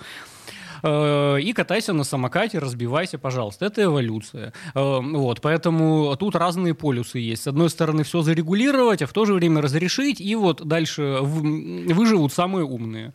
и 0.82 1.52
катайся 1.54 1.92
на 1.92 2.04
самокате, 2.04 2.58
разбивайся, 2.58 3.18
пожалуйста. 3.18 3.66
Это 3.66 3.84
эволюция. 3.84 4.52
Э, 4.74 4.98
вот, 5.00 5.40
поэтому 5.40 6.16
тут 6.16 6.36
разные 6.36 6.74
полюсы 6.74 7.18
есть. 7.18 7.42
С 7.42 7.46
одной 7.46 7.70
стороны, 7.70 8.04
все 8.04 8.22
зарегулировать, 8.22 9.02
а 9.02 9.06
в 9.06 9.12
то 9.12 9.24
же 9.24 9.34
время 9.34 9.60
разрешить, 9.60 10.20
и 10.20 10.34
вот 10.34 10.66
дальше 10.66 11.18
выживут 11.22 12.32
самые 12.32 12.64
умные 12.64 13.12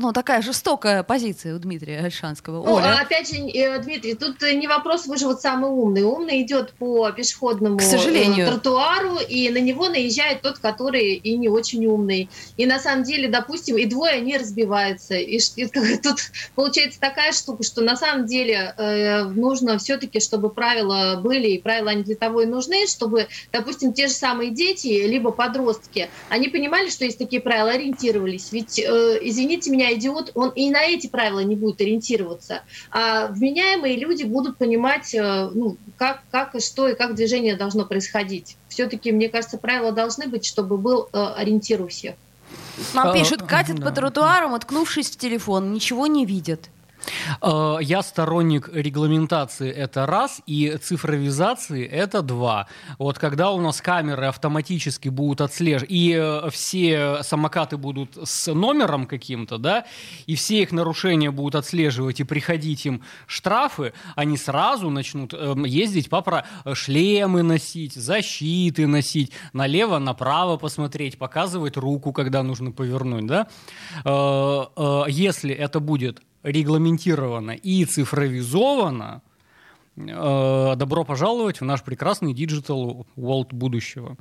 ну, 0.00 0.12
такая 0.12 0.42
жестокая 0.42 1.02
позиция 1.02 1.54
у 1.54 1.58
Дмитрия 1.58 2.00
Альшанского. 2.00 2.64
Ну, 2.64 2.74
Оля. 2.74 3.00
опять 3.00 3.28
же, 3.28 3.36
э, 3.36 3.78
Дмитрий, 3.80 4.14
тут 4.14 4.40
не 4.42 4.66
вопрос 4.66 5.06
выживут 5.06 5.40
самый 5.40 5.70
умный. 5.70 6.02
Умный 6.02 6.42
идет 6.42 6.72
по 6.74 7.10
пешеходному 7.10 7.78
К 7.78 7.82
сожалению. 7.82 8.46
тротуару, 8.46 9.18
и 9.18 9.48
на 9.50 9.58
него 9.58 9.88
наезжает 9.88 10.42
тот, 10.42 10.58
который 10.58 11.14
и 11.14 11.36
не 11.36 11.48
очень 11.48 11.86
умный. 11.86 12.28
И 12.56 12.66
на 12.66 12.78
самом 12.78 13.04
деле, 13.04 13.28
допустим, 13.28 13.76
и 13.76 13.86
двое 13.86 14.20
не 14.20 14.36
разбиваются. 14.36 15.14
И, 15.14 15.38
и 15.56 15.66
тут 16.02 16.18
получается 16.54 17.00
такая 17.00 17.32
штука, 17.32 17.62
что 17.62 17.82
на 17.82 17.96
самом 17.96 18.26
деле 18.26 18.74
э, 18.76 19.24
нужно 19.24 19.78
все-таки, 19.78 20.20
чтобы 20.20 20.50
правила 20.50 21.20
были, 21.22 21.48
и 21.48 21.60
правила 21.60 21.90
они 21.90 22.02
для 22.02 22.16
того 22.16 22.42
и 22.42 22.46
нужны, 22.46 22.86
чтобы, 22.86 23.28
допустим, 23.52 23.92
те 23.92 24.08
же 24.08 24.12
самые 24.12 24.50
дети, 24.50 25.06
либо 25.06 25.30
подростки, 25.30 26.08
они 26.28 26.48
понимали, 26.48 26.90
что 26.90 27.04
есть 27.04 27.18
такие 27.18 27.40
правила, 27.40 27.70
ориентировались. 27.70 28.52
Ведь, 28.52 28.78
э, 28.78 29.18
извините 29.22 29.70
меня, 29.70 29.85
меня 29.86 29.98
идиот, 29.98 30.32
он 30.34 30.50
и 30.50 30.70
на 30.70 30.82
эти 30.82 31.06
правила 31.06 31.40
не 31.40 31.56
будет 31.56 31.80
ориентироваться. 31.80 32.62
А 32.90 33.28
вменяемые 33.28 33.96
люди 33.96 34.24
будут 34.24 34.58
понимать, 34.58 35.14
э, 35.14 35.50
ну, 35.52 35.76
как, 35.96 36.22
как 36.30 36.54
и 36.54 36.60
что, 36.60 36.88
и 36.88 36.94
как 36.94 37.14
движение 37.14 37.56
должно 37.56 37.84
происходить. 37.84 38.56
Все-таки, 38.68 39.12
мне 39.12 39.28
кажется, 39.28 39.58
правила 39.58 39.92
должны 39.92 40.26
быть, 40.26 40.44
чтобы 40.44 40.76
был 40.76 41.08
э, 41.12 41.18
ориентир 41.36 41.82
у 41.82 41.88
всех. 41.88 42.14
Нам 42.94 43.12
пишут, 43.12 43.42
катят 43.42 43.82
по 43.82 43.90
тротуарам, 43.90 44.52
уткнувшись 44.52 45.10
в 45.10 45.16
телефон, 45.16 45.72
ничего 45.72 46.06
не 46.06 46.26
видят. 46.26 46.68
Э, 47.42 47.78
я 47.80 48.02
сторонник 48.02 48.68
регламентации 48.72 49.70
это 49.70 50.06
раз, 50.06 50.40
и 50.46 50.76
цифровизации 50.82 51.86
это 51.86 52.22
два. 52.22 52.68
Вот 52.98 53.18
когда 53.18 53.50
у 53.50 53.60
нас 53.60 53.80
камеры 53.80 54.26
автоматически 54.26 55.08
будут 55.08 55.40
отслеживать, 55.40 55.90
и 55.90 56.16
э, 56.18 56.50
все 56.50 57.22
самокаты 57.22 57.76
будут 57.76 58.16
с 58.22 58.52
номером 58.52 59.06
каким-то, 59.06 59.58
да, 59.58 59.84
и 60.26 60.34
все 60.34 60.62
их 60.62 60.72
нарушения 60.72 61.30
будут 61.30 61.54
отслеживать 61.54 62.20
и 62.20 62.24
приходить 62.24 62.86
им 62.86 63.02
штрафы, 63.26 63.92
они 64.14 64.36
сразу 64.36 64.90
начнут 64.90 65.34
эм, 65.34 65.64
ездить 65.64 66.08
по 66.08 66.44
шлемы 66.72 67.42
носить, 67.42 67.94
защиты 67.94 68.86
носить, 68.86 69.32
налево-направо 69.52 70.56
посмотреть, 70.56 71.18
показывать 71.18 71.76
руку, 71.76 72.12
когда 72.12 72.42
нужно 72.42 72.72
повернуть, 72.72 73.26
да. 73.26 73.48
Э, 74.04 75.04
если 75.08 75.54
это 75.54 75.80
будет 75.80 76.22
регламентировано 76.46 77.50
и 77.50 77.84
цифровизовано, 77.84 79.22
э, 79.96 80.74
добро 80.76 81.04
пожаловать 81.04 81.60
в 81.60 81.64
наш 81.64 81.82
прекрасный 81.82 82.32
digital 82.32 83.06
world 83.16 83.52
будущего. 83.52 84.16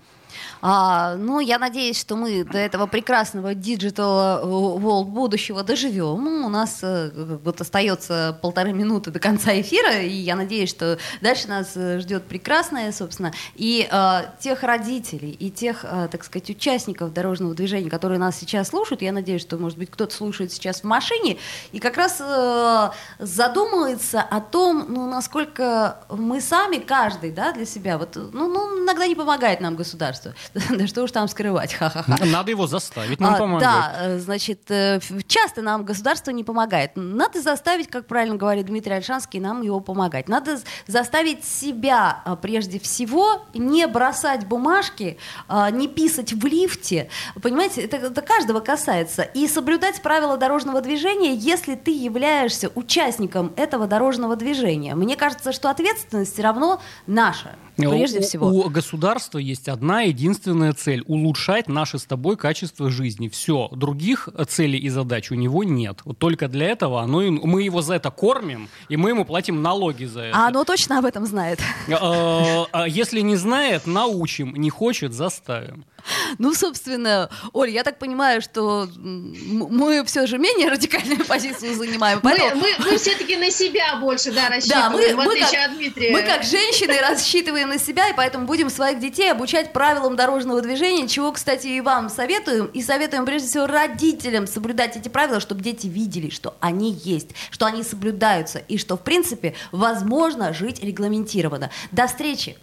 А, 0.62 1.15
ну, 1.15 1.39
я 1.39 1.60
надеюсь, 1.60 2.00
что 2.00 2.15
мы 2.15 2.43
до 2.43 2.58
этого 2.58 2.88
прекрасного 2.88 3.54
digital 3.54 4.48
world 4.48 5.10
будущего 5.10 5.63
доживем. 5.63 6.24
Ну, 6.24 6.45
у 6.45 6.50
нас 6.50 6.80
э, 6.82 7.12
вот 7.43 7.62
остается 7.62 8.38
полторы 8.41 8.74
минуты 8.74 9.12
до 9.12 9.19
конца 9.19 9.60
эфира, 9.60 10.02
и 10.02 10.13
я 10.13 10.36
надеюсь, 10.36 10.69
что 10.69 10.98
дальше 11.21 11.48
нас 11.48 11.74
э, 11.76 12.00
ждет 12.00 12.26
прекрасное, 12.26 12.91
собственно, 12.91 13.34
и 13.56 13.88
э, 13.89 14.21
тех 14.39 14.63
родителей, 14.63 15.32
и 15.32 15.50
тех, 15.52 15.84
э, 15.84 16.08
так 16.12 16.24
сказать, 16.24 16.50
участников 16.50 17.13
дорожного 17.13 17.54
движения, 17.54 17.89
которые 17.89 18.19
нас 18.19 18.38
сейчас 18.38 18.69
слушают, 18.69 19.02
я 19.02 19.12
надеюсь, 19.12 19.41
что, 19.41 19.58
может 19.58 19.78
быть, 19.78 19.91
кто-то 19.91 20.13
слушает 20.13 20.52
сейчас 20.52 20.82
в 20.82 20.84
машине, 20.84 21.38
и 21.71 21.80
как 21.80 21.98
раз 21.98 22.17
э, 22.19 22.89
задумывается 23.19 24.21
о 24.21 24.41
том, 24.41 24.86
ну, 24.89 25.10
насколько 25.10 26.00
мы 26.10 26.41
сами, 26.41 26.78
каждый, 26.78 27.32
да, 27.32 27.54
для 27.54 27.65
себя, 27.65 27.98
вот, 27.98 28.15
ну, 28.15 28.48
ну 28.48 28.84
иногда 28.84 29.08
не 29.08 29.15
помогает 29.15 29.62
нам 29.62 29.76
государство, 29.76 30.25
государства. 30.26 30.76
Да 30.76 30.88
что 30.88 31.04
уж 31.04 31.12
там 31.12 31.28
скрывать, 31.28 31.74
ха-ха-ха. 31.74 32.26
Надо 32.26 32.52
его 32.52 32.68
заставить 32.68 33.20
нам 33.20 33.36
а, 33.36 33.38
помогать. 33.38 33.62
Да, 33.64 33.94
э, 34.02 34.20
значит, 34.20 34.70
э, 34.70 35.00
часто 35.28 35.62
нам 35.62 35.86
государство 35.86 36.32
не 36.32 36.44
помогает. 36.44 36.92
Надо 36.96 37.42
заставить, 37.42 37.88
как 37.88 38.08
правильно 38.08 38.36
говорит 38.36 38.66
Дмитрий 38.66 38.94
Альшанский, 38.94 39.40
нам 39.40 39.62
его 39.62 39.80
помогать. 39.80 40.28
Надо 40.28 40.60
заставить 40.88 41.46
себя 41.46 42.22
а, 42.26 42.36
прежде 42.36 42.80
всего 42.80 43.46
не 43.54 43.88
бросать 43.88 44.46
бумажки, 44.46 45.18
а, 45.48 45.70
не 45.72 45.88
писать 45.88 46.34
в 46.34 46.46
лифте. 46.46 47.10
Понимаете, 47.42 47.82
это, 47.82 47.98
это 47.98 48.22
каждого 48.22 48.60
касается. 48.60 49.22
И 49.22 49.48
соблюдать 49.48 50.02
правила 50.02 50.38
дорожного 50.38 50.82
движения, 50.82 51.34
если 51.34 51.76
ты 51.76 51.92
являешься 51.92 52.70
участником 52.76 53.54
этого 53.56 53.88
дорожного 53.88 54.36
движения. 54.36 54.96
Мне 54.96 55.16
кажется, 55.16 55.52
что 55.52 55.70
ответственность 55.70 56.34
все 56.34 56.44
равно 56.44 56.82
наша. 57.08 57.56
Прежде 57.78 58.20
у, 58.20 58.22
всего. 58.22 58.48
У 58.48 58.70
государства 58.70 59.38
есть 59.38 59.68
одна 59.68 60.06
единственная 60.15 60.71
цель– 60.73 61.04
улучшать 61.08 61.67
наше 61.67 61.99
с 61.99 62.06
тобой 62.06 62.38
качество 62.38 62.89
жизни. 62.89 63.28
Все. 63.28 63.69
Других 63.71 64.29
целей 64.48 64.79
и 64.79 64.90
задач 64.90 65.31
у 65.31 65.35
него 65.35 65.63
нет. 65.63 66.00
Вот 66.06 66.17
только 66.17 66.48
для 66.48 66.67
этого 66.67 67.02
оно, 67.02 67.21
мы 67.21 67.63
его 67.63 67.81
за 67.81 67.96
это 67.96 68.12
кормим, 68.12 68.69
и 68.87 68.96
мы 68.96 69.10
ему 69.10 69.25
платим 69.25 69.62
налоги 69.62 70.06
за 70.06 70.21
это. 70.21 70.37
А 70.37 70.48
оно 70.48 70.63
точно 70.63 71.00
об 71.00 71.06
этом 71.06 71.25
знает? 71.25 71.60
А, 71.90 72.65
а 72.71 72.87
если 72.87 73.19
не 73.21 73.35
знает, 73.35 73.85
научим. 73.85 74.56
Не 74.56 74.69
хочет– 74.69 75.13
заставим. 75.25 75.85
Ну, 76.37 76.53
собственно, 76.53 77.29
Оль, 77.53 77.69
я 77.69 77.83
так 77.83 77.99
понимаю, 77.99 78.41
что 78.41 78.87
мы 78.95 80.03
все 80.06 80.27
же 80.27 80.37
менее 80.37 80.69
радикальную 80.69 81.25
позицию 81.27 81.75
занимаем. 81.75 82.19
Поэтому... 82.21 82.62
Мы, 82.62 82.73
мы, 82.79 82.91
мы 82.91 82.97
все-таки 82.97 83.35
на 83.37 83.51
себя 83.51 83.97
больше 83.97 84.31
да, 84.31 84.49
рассчитываем, 84.49 84.91
да, 84.91 84.97
мы, 84.97 85.15
в 85.15 85.19
отличие 85.19 85.45
мы 85.45 85.51
как, 85.51 85.69
от 85.69 85.77
Дмитрия. 85.77 86.12
Мы 86.12 86.21
как 86.23 86.43
женщины 86.43 86.99
рассчитываем 86.99 87.69
на 87.69 87.79
себя, 87.79 88.10
и 88.10 88.13
поэтому 88.13 88.45
будем 88.45 88.69
своих 88.69 88.99
детей 88.99 89.31
обучать 89.31 89.73
правилам 89.73 90.15
дорожного 90.15 90.62
движения, 90.62 91.08
чего, 91.08 91.31
кстати, 91.31 91.67
и 91.67 91.81
вам 91.81 92.10
советуем. 92.10 92.65
И 92.67 92.81
советуем, 92.81 93.25
прежде 93.25 93.47
всего, 93.47 93.67
родителям 93.67 94.47
соблюдать 94.47 94.97
эти 94.97 95.10
правила, 95.10 95.39
чтобы 95.39 95.62
дети 95.62 95.87
видели, 95.87 96.29
что 96.29 96.56
они 96.60 96.91
есть, 96.91 97.29
что 97.49 97.65
они 97.65 97.83
соблюдаются, 97.83 98.60
и 98.60 98.77
что, 98.77 98.97
в 98.97 99.01
принципе, 99.01 99.56
возможно 99.71 100.53
жить 100.53 100.83
регламентированно. 100.83 101.71
До 101.91 102.08
встречи! 102.08 102.58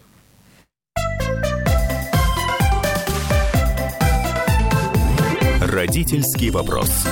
Родительский 5.73 6.51
вопрос. 6.51 7.07